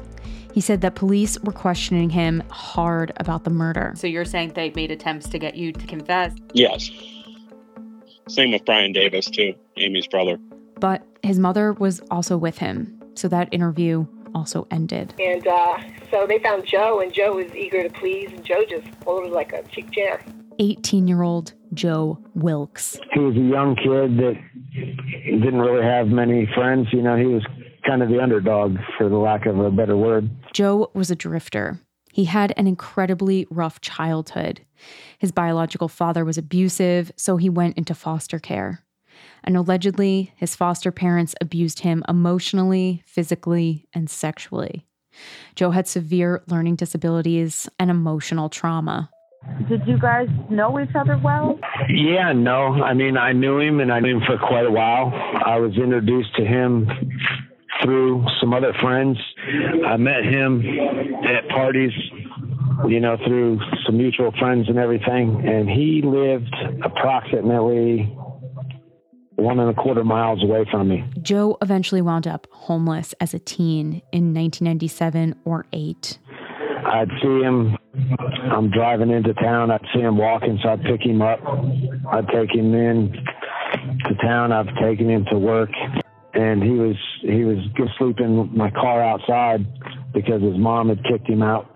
He 0.55 0.61
said 0.61 0.81
that 0.81 0.95
police 0.95 1.39
were 1.41 1.53
questioning 1.53 2.11
him 2.11 2.43
hard 2.51 3.13
about 3.17 3.45
the 3.45 3.51
murder. 3.51 3.93
So 3.97 4.07
you're 4.07 4.25
saying 4.25 4.53
they 4.55 4.71
made 4.71 4.91
attempts 4.91 5.29
to 5.31 5.39
get 5.39 5.57
you 5.57 5.73
to 5.73 5.87
confess? 5.87 6.35
Yes. 6.53 6.91
Same 8.29 8.53
with 8.53 8.65
Brian 8.65 8.93
Davis, 8.93 9.27
too, 9.27 9.55
Amy's 9.77 10.07
brother. 10.07 10.39
But 10.79 11.03
his 11.23 11.39
mother 11.39 11.73
was 11.73 12.01
also 12.11 12.37
with 12.37 12.59
him, 12.59 13.01
so 13.15 13.29
that 13.29 13.49
interview 13.53 14.07
also 14.35 14.67
ended. 14.71 15.15
And 15.19 15.47
uh, 15.47 15.79
so 16.11 16.27
they 16.27 16.39
found 16.39 16.67
Joe, 16.67 17.01
and 17.01 17.13
Joe 17.13 17.37
was 17.37 17.55
eager 17.55 17.83
to 17.83 17.91
please, 17.91 18.31
and 18.33 18.45
Joe 18.45 18.65
just 18.69 18.87
folded 19.03 19.33
like 19.33 19.53
a 19.53 19.63
cheap 19.65 19.91
chair. 19.91 20.25
18 20.59 21.07
year 21.09 21.23
old 21.23 21.55
Joe 21.75 22.19
Wilkes. 22.35 22.99
He 23.13 23.21
was 23.21 23.37
a 23.37 23.41
young 23.41 23.77
kid 23.77 24.17
that 24.19 24.35
didn't 25.25 25.61
really 25.61 25.85
have 25.85 26.09
many 26.09 26.49
friends. 26.55 26.89
You 26.93 27.03
know, 27.03 27.17
he 27.17 27.27
was 27.27 27.45
kind 27.87 28.03
of 28.03 28.09
the 28.09 28.21
underdog, 28.21 28.77
for 28.97 29.09
the 29.09 29.17
lack 29.17 29.47
of 29.47 29.59
a 29.59 29.71
better 29.71 29.97
word. 29.97 30.29
Joe 30.53 30.91
was 30.95 31.11
a 31.11 31.17
drifter. 31.17 31.81
He 32.13 32.25
had 32.25 32.53
an 32.57 32.67
incredibly 32.67 33.47
rough 33.51 33.81
childhood. 33.81 34.61
His 35.19 35.33
biological 35.33 35.89
father 35.89 36.25
was 36.25 36.39
abusive, 36.39 37.13
so 37.17 37.37
he 37.37 37.49
went 37.49 37.77
into 37.77 37.95
foster 37.95 38.39
care. 38.39 38.85
And 39.45 39.57
allegedly, 39.57 40.33
his 40.37 40.57
foster 40.57 40.93
parents 40.93 41.35
abused 41.41 41.81
him 41.81 42.05
emotionally, 42.09 43.03
physically, 43.07 43.87
and 43.93 44.09
sexually. 44.09 44.87
Joe 45.55 45.71
had 45.71 45.89
severe 45.89 46.43
learning 46.47 46.77
disabilities 46.77 47.69
and 47.79 47.91
emotional 47.91 48.49
trauma. 48.49 49.11
Did 49.69 49.87
you 49.87 49.99
guys 49.99 50.29
know 50.51 50.79
each 50.81 50.95
other 50.95 51.19
well? 51.23 51.59
Yeah, 51.89 52.33
no. 52.33 52.83
I 52.83 52.95
mean, 52.95 53.17
I 53.17 53.33
knew 53.33 53.61
him 53.61 53.81
and 53.81 53.93
I 53.93 54.01
knew 54.01 54.17
him 54.17 54.23
for 54.27 54.37
quite 54.39 54.67
a 54.67 54.71
while. 54.71 55.13
I 55.45 55.59
was 55.59 55.73
introduced 55.77 56.35
to 56.37 56.45
him 56.45 56.87
through 57.83 58.25
some 58.41 58.53
other 58.53 58.73
friends. 58.81 59.19
I 59.87 59.97
met 59.97 60.25
him 60.25 60.63
at 61.25 61.49
parties 61.49 61.93
you 62.87 63.01
know, 63.01 63.17
through 63.27 63.59
some 63.85 63.97
mutual 63.97 64.33
friends 64.39 64.69
and 64.69 64.79
everything. 64.79 65.43
And 65.47 65.69
he 65.69 66.03
lived 66.03 66.55
approximately 66.85 68.05
one 69.37 69.59
and 69.61 69.71
a 69.71 69.75
quarter 69.75 70.05
miles 70.05 70.43
away 70.43 70.67
from 70.71 70.89
me. 70.89 71.05
Joe 71.23 71.57
eventually 71.63 72.03
wound 72.03 72.27
up 72.27 72.47
homeless 72.51 73.15
as 73.21 73.35
a 73.35 73.39
teen 73.39 74.03
in 74.13 74.35
1997 74.35 75.35
or 75.45 75.67
8. 75.73 76.19
I'd 76.87 77.11
see 77.23 77.41
him, 77.41 77.77
I'm 78.51 78.71
driving 78.71 79.11
into 79.11 79.35
town, 79.35 79.71
I'd 79.71 79.85
see 79.93 80.01
him 80.01 80.17
walking, 80.17 80.59
so 80.63 80.71
I'd 80.71 80.83
pick 80.83 81.03
him 81.03 81.21
up. 81.23 81.41
I'd 82.11 82.29
take 82.29 82.55
him 82.55 82.75
in 82.75 83.13
to 84.07 84.15
town, 84.23 84.53
I've 84.53 84.75
taken 84.81 85.11
him 85.11 85.25
to 85.31 85.39
work. 85.39 85.71
And 86.39 86.63
he 86.63 86.71
was 86.71 86.97
he 87.21 87.45
was 87.45 87.59
sleeping 87.99 88.39
in 88.39 88.57
my 88.57 88.71
car 88.71 89.03
outside 89.03 89.67
because 90.13 90.41
his 90.41 90.57
mom 90.57 90.89
had 90.89 91.03
kicked 91.05 91.29
him 91.29 91.43
out 91.43 91.67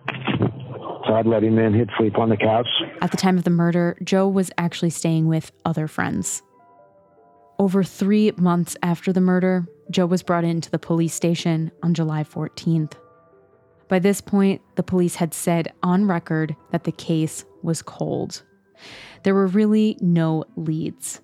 so 1.06 1.14
I'd 1.14 1.26
let 1.26 1.42
him 1.42 1.58
in. 1.58 1.74
He'd 1.74 1.90
sleep 1.98 2.18
on 2.18 2.28
the 2.28 2.36
couch. 2.36 2.68
At 3.00 3.10
the 3.10 3.16
time 3.16 3.36
of 3.36 3.44
the 3.44 3.50
murder, 3.50 3.96
Joe 4.04 4.28
was 4.28 4.50
actually 4.58 4.90
staying 4.90 5.26
with 5.26 5.52
other 5.64 5.88
friends. 5.88 6.42
Over 7.58 7.84
three 7.84 8.32
months 8.36 8.76
after 8.82 9.12
the 9.12 9.20
murder, 9.20 9.66
Joe 9.90 10.06
was 10.06 10.22
brought 10.22 10.44
into 10.44 10.70
the 10.70 10.78
police 10.78 11.14
station 11.14 11.70
on 11.82 11.94
July 11.94 12.24
14th. 12.24 12.94
By 13.88 13.98
this 13.98 14.20
point, 14.20 14.62
the 14.76 14.82
police 14.82 15.16
had 15.16 15.34
said 15.34 15.72
on 15.82 16.06
record 16.06 16.56
that 16.70 16.84
the 16.84 16.92
case 16.92 17.44
was 17.62 17.82
cold. 17.82 18.42
There 19.22 19.34
were 19.34 19.46
really 19.46 19.98
no 20.00 20.44
leads. 20.56 21.20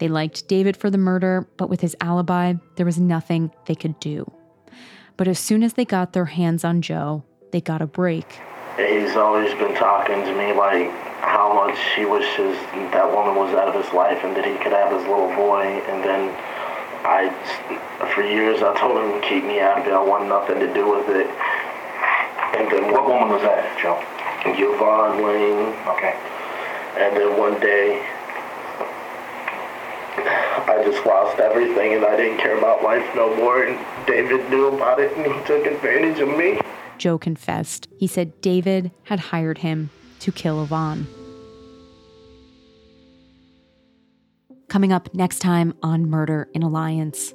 They 0.00 0.08
liked 0.08 0.48
David 0.48 0.76
for 0.76 0.90
the 0.90 0.98
murder, 0.98 1.46
but 1.56 1.70
with 1.70 1.80
his 1.80 1.94
alibi, 2.00 2.54
there 2.76 2.86
was 2.86 2.98
nothing 2.98 3.52
they 3.66 3.76
could 3.76 4.00
do. 4.00 4.30
But 5.16 5.28
as 5.28 5.38
soon 5.38 5.62
as 5.62 5.74
they 5.74 5.84
got 5.84 6.12
their 6.12 6.24
hands 6.24 6.64
on 6.64 6.82
Joe, 6.82 7.22
they 7.52 7.60
got 7.60 7.82
a 7.82 7.86
break 7.86 8.40
he's 8.88 9.16
always 9.16 9.52
been 9.54 9.74
talking 9.74 10.22
to 10.22 10.32
me 10.36 10.52
like 10.52 10.90
how 11.20 11.52
much 11.52 11.78
he 11.96 12.04
wishes 12.04 12.56
that 12.94 13.04
woman 13.12 13.36
was 13.36 13.52
out 13.54 13.68
of 13.68 13.74
his 13.74 13.92
life 13.92 14.22
and 14.24 14.36
that 14.36 14.44
he 14.44 14.56
could 14.62 14.72
have 14.72 14.92
his 14.92 15.02
little 15.06 15.28
boy. 15.36 15.64
And 15.90 16.02
then 16.02 16.32
I, 17.04 17.28
for 18.14 18.22
years, 18.22 18.62
I 18.62 18.78
told 18.78 18.96
him 18.96 19.20
to 19.20 19.26
keep 19.26 19.44
me 19.44 19.60
out 19.60 19.80
of 19.80 19.86
it. 19.86 19.92
I 19.92 20.02
want 20.02 20.28
nothing 20.28 20.58
to 20.60 20.72
do 20.72 20.88
with 20.88 21.08
it. 21.10 21.28
And 22.56 22.70
then 22.70 22.92
what 22.92 23.06
woman 23.06 23.28
was 23.28 23.42
that, 23.42 23.66
Joe? 23.78 24.00
Yvonne 24.46 25.22
Lane. 25.22 25.74
Okay. 25.86 26.16
And 26.96 27.16
then 27.16 27.38
one 27.38 27.60
day, 27.60 28.00
I 30.26 30.82
just 30.84 31.04
lost 31.06 31.38
everything 31.40 31.94
and 31.94 32.04
I 32.04 32.16
didn't 32.16 32.38
care 32.38 32.56
about 32.58 32.82
life 32.82 33.04
no 33.14 33.34
more. 33.36 33.64
And 33.64 33.78
David 34.06 34.48
knew 34.50 34.66
about 34.66 35.00
it 35.00 35.16
and 35.16 35.26
he 35.26 35.32
took 35.46 35.66
advantage 35.66 36.20
of 36.20 36.28
me. 36.36 36.60
Joe 36.98 37.18
confessed. 37.18 37.88
He 37.98 38.06
said 38.06 38.40
David 38.40 38.90
had 39.04 39.20
hired 39.20 39.58
him 39.58 39.90
to 40.20 40.30
kill 40.30 40.62
Yvonne. 40.62 41.06
Coming 44.68 44.92
up 44.92 45.12
next 45.14 45.40
time 45.40 45.74
on 45.82 46.08
Murder 46.08 46.48
in 46.54 46.62
Alliance. 46.62 47.34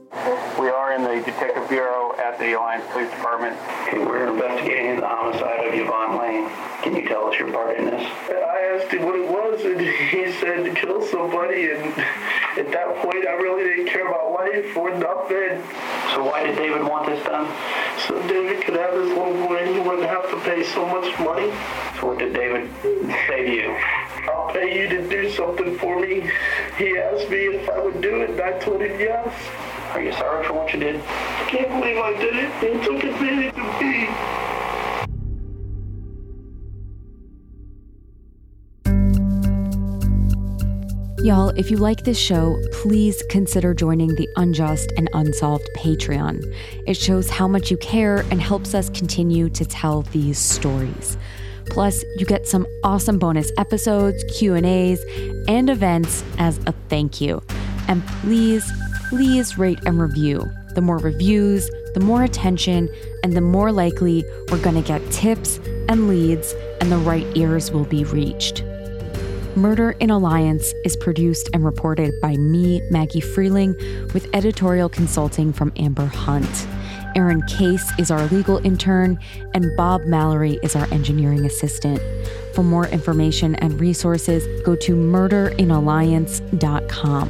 We 0.59 0.69
are 0.69 0.93
in 0.93 1.03
the 1.03 1.15
Detective 1.25 1.67
Bureau 1.67 2.04
at 2.35 2.39
the 2.39 2.53
Alliance 2.53 2.83
Police 2.91 3.09
Department. 3.11 3.55
We're 3.93 4.27
investigating 4.27 4.99
the 4.99 5.07
homicide 5.07 5.67
of 5.67 5.73
Yvonne 5.73 6.19
Lane. 6.19 6.49
Can 6.83 6.95
you 6.95 7.07
tell 7.07 7.27
us 7.27 7.39
your 7.39 7.51
part 7.51 7.77
in 7.77 7.85
this? 7.85 8.11
I 8.27 8.75
asked 8.75 8.91
him 8.91 9.03
what 9.03 9.15
it 9.15 9.27
was, 9.27 9.63
and 9.63 9.79
he 9.79 10.31
said 10.39 10.65
to 10.65 10.73
kill 10.73 11.01
somebody, 11.07 11.71
and 11.71 11.83
at 12.59 12.71
that 12.71 12.97
point, 12.97 13.25
I 13.25 13.33
really 13.39 13.63
didn't 13.63 13.87
care 13.87 14.07
about 14.07 14.33
life 14.33 14.75
or 14.75 14.91
nothing. 14.91 15.63
So 16.13 16.25
why 16.25 16.43
did 16.43 16.57
David 16.57 16.83
want 16.83 17.07
this 17.07 17.23
done? 17.23 17.47
So 18.05 18.21
David 18.27 18.65
could 18.65 18.75
have 18.75 18.93
his 18.93 19.07
little 19.09 19.33
boy, 19.33 19.55
and 19.55 19.73
he 19.73 19.79
wouldn't 19.79 20.07
have 20.07 20.29
to 20.29 20.39
pay 20.41 20.63
so 20.63 20.85
much 20.87 21.07
money. 21.19 21.51
So 21.99 22.07
what 22.07 22.19
did 22.19 22.33
David 22.33 22.69
say 23.27 23.45
to 23.45 23.53
you? 23.53 23.77
I'll 24.27 24.51
pay 24.51 24.81
you 24.81 24.89
to 24.89 25.07
do 25.07 25.31
something 25.31 25.77
for 25.77 25.99
me. 26.01 26.29
He 26.77 26.97
asked 26.97 27.29
me 27.29 27.47
if 27.55 27.69
I 27.69 27.79
would 27.79 28.01
do 28.01 28.21
it, 28.21 28.31
and 28.31 28.41
I 28.41 28.59
told 28.59 28.81
him 28.81 28.99
yes. 28.99 29.33
Are 29.95 30.01
you 30.01 30.11
sorry 30.11 30.45
for 30.45 30.51
what 30.51 30.73
you 30.73 30.79
did? 30.79 30.97
I 30.97 31.45
can't 31.47 31.69
believe 31.69 31.97
I 31.97 32.11
did 32.19 32.35
it. 32.35 32.51
He 32.59 32.67
took 32.83 33.01
advantage 33.01 33.57
of 33.57 33.81
me. 33.81 34.09
Y'all, 41.25 41.47
if 41.55 41.71
you 41.71 41.77
like 41.77 42.03
this 42.03 42.19
show, 42.19 42.61
please 42.73 43.23
consider 43.29 43.73
joining 43.73 44.13
the 44.15 44.27
Unjust 44.35 44.91
and 44.97 45.09
Unsolved 45.13 45.69
Patreon. 45.77 46.43
It 46.85 46.97
shows 46.97 47.29
how 47.29 47.47
much 47.47 47.71
you 47.71 47.77
care 47.77 48.25
and 48.31 48.41
helps 48.41 48.75
us 48.75 48.89
continue 48.89 49.47
to 49.51 49.63
tell 49.63 50.01
these 50.01 50.37
stories. 50.37 51.17
Plus, 51.67 52.03
you 52.17 52.25
get 52.25 52.49
some 52.49 52.67
awesome 52.83 53.17
bonus 53.17 53.49
episodes, 53.57 54.25
Q&As, 54.37 55.01
and 55.47 55.69
events 55.69 56.21
as 56.37 56.57
a 56.67 56.73
thank 56.89 57.21
you. 57.21 57.41
And 57.87 58.05
please, 58.07 58.69
please 59.15 59.57
rate 59.57 59.79
and 59.85 59.97
review. 59.97 60.51
The 60.73 60.81
more 60.81 60.97
reviews, 60.97 61.71
the 61.93 62.01
more 62.01 62.23
attention, 62.23 62.89
and 63.23 63.31
the 63.31 63.39
more 63.39 63.71
likely 63.71 64.25
we're 64.51 64.61
going 64.61 64.75
to 64.75 64.81
get 64.81 65.09
tips 65.09 65.57
and 65.87 66.09
leads, 66.09 66.53
and 66.81 66.91
the 66.91 66.97
right 66.97 67.25
ears 67.37 67.71
will 67.71 67.85
be 67.85 68.03
reached. 68.03 68.65
Murder 69.55 69.91
in 70.01 70.09
Alliance 70.09 70.73
is 70.83 70.97
produced 70.97 71.49
and 71.53 71.63
reported 71.63 72.13
by 72.21 72.35
me, 72.35 72.81
Maggie 72.91 73.21
Freleng, 73.21 73.73
with 74.13 74.27
editorial 74.35 74.89
consulting 74.89 75.53
from 75.53 75.71
Amber 75.77 76.07
Hunt. 76.07 76.67
Aaron 77.15 77.41
Case 77.43 77.89
is 77.97 78.11
our 78.11 78.27
legal 78.27 78.57
intern, 78.65 79.17
and 79.53 79.73
Bob 79.77 80.03
Mallory 80.03 80.59
is 80.61 80.75
our 80.75 80.91
engineering 80.91 81.45
assistant. 81.45 82.01
For 82.53 82.63
more 82.63 82.87
information 82.87 83.55
and 83.55 83.79
resources, 83.79 84.45
go 84.63 84.75
to 84.75 84.93
murderinalliance.com. 84.93 87.29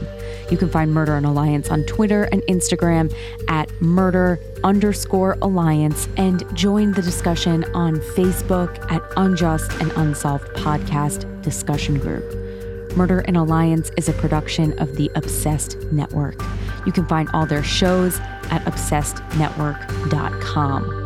You 0.49 0.57
can 0.57 0.69
find 0.69 0.93
Murder 0.93 1.17
in 1.17 1.25
Alliance 1.25 1.69
on 1.69 1.83
Twitter 1.85 2.23
and 2.31 2.41
Instagram 2.43 3.13
at 3.47 3.69
murder 3.81 4.39
underscore 4.63 5.37
alliance 5.41 6.07
and 6.17 6.43
join 6.55 6.91
the 6.91 7.01
discussion 7.01 7.63
on 7.75 7.95
Facebook 7.97 8.79
at 8.91 9.01
Unjust 9.17 9.71
and 9.81 9.91
Unsolved 9.93 10.47
Podcast 10.55 11.41
Discussion 11.41 11.97
Group. 11.99 12.23
Murder 12.95 13.21
in 13.21 13.35
Alliance 13.35 13.89
is 13.97 14.07
a 14.07 14.13
production 14.13 14.77
of 14.79 14.95
the 14.95 15.11
Obsessed 15.15 15.81
Network. 15.91 16.39
You 16.85 16.91
can 16.91 17.07
find 17.07 17.29
all 17.33 17.45
their 17.45 17.63
shows 17.63 18.19
at 18.49 18.63
obsessednetwork.com. 18.65 21.04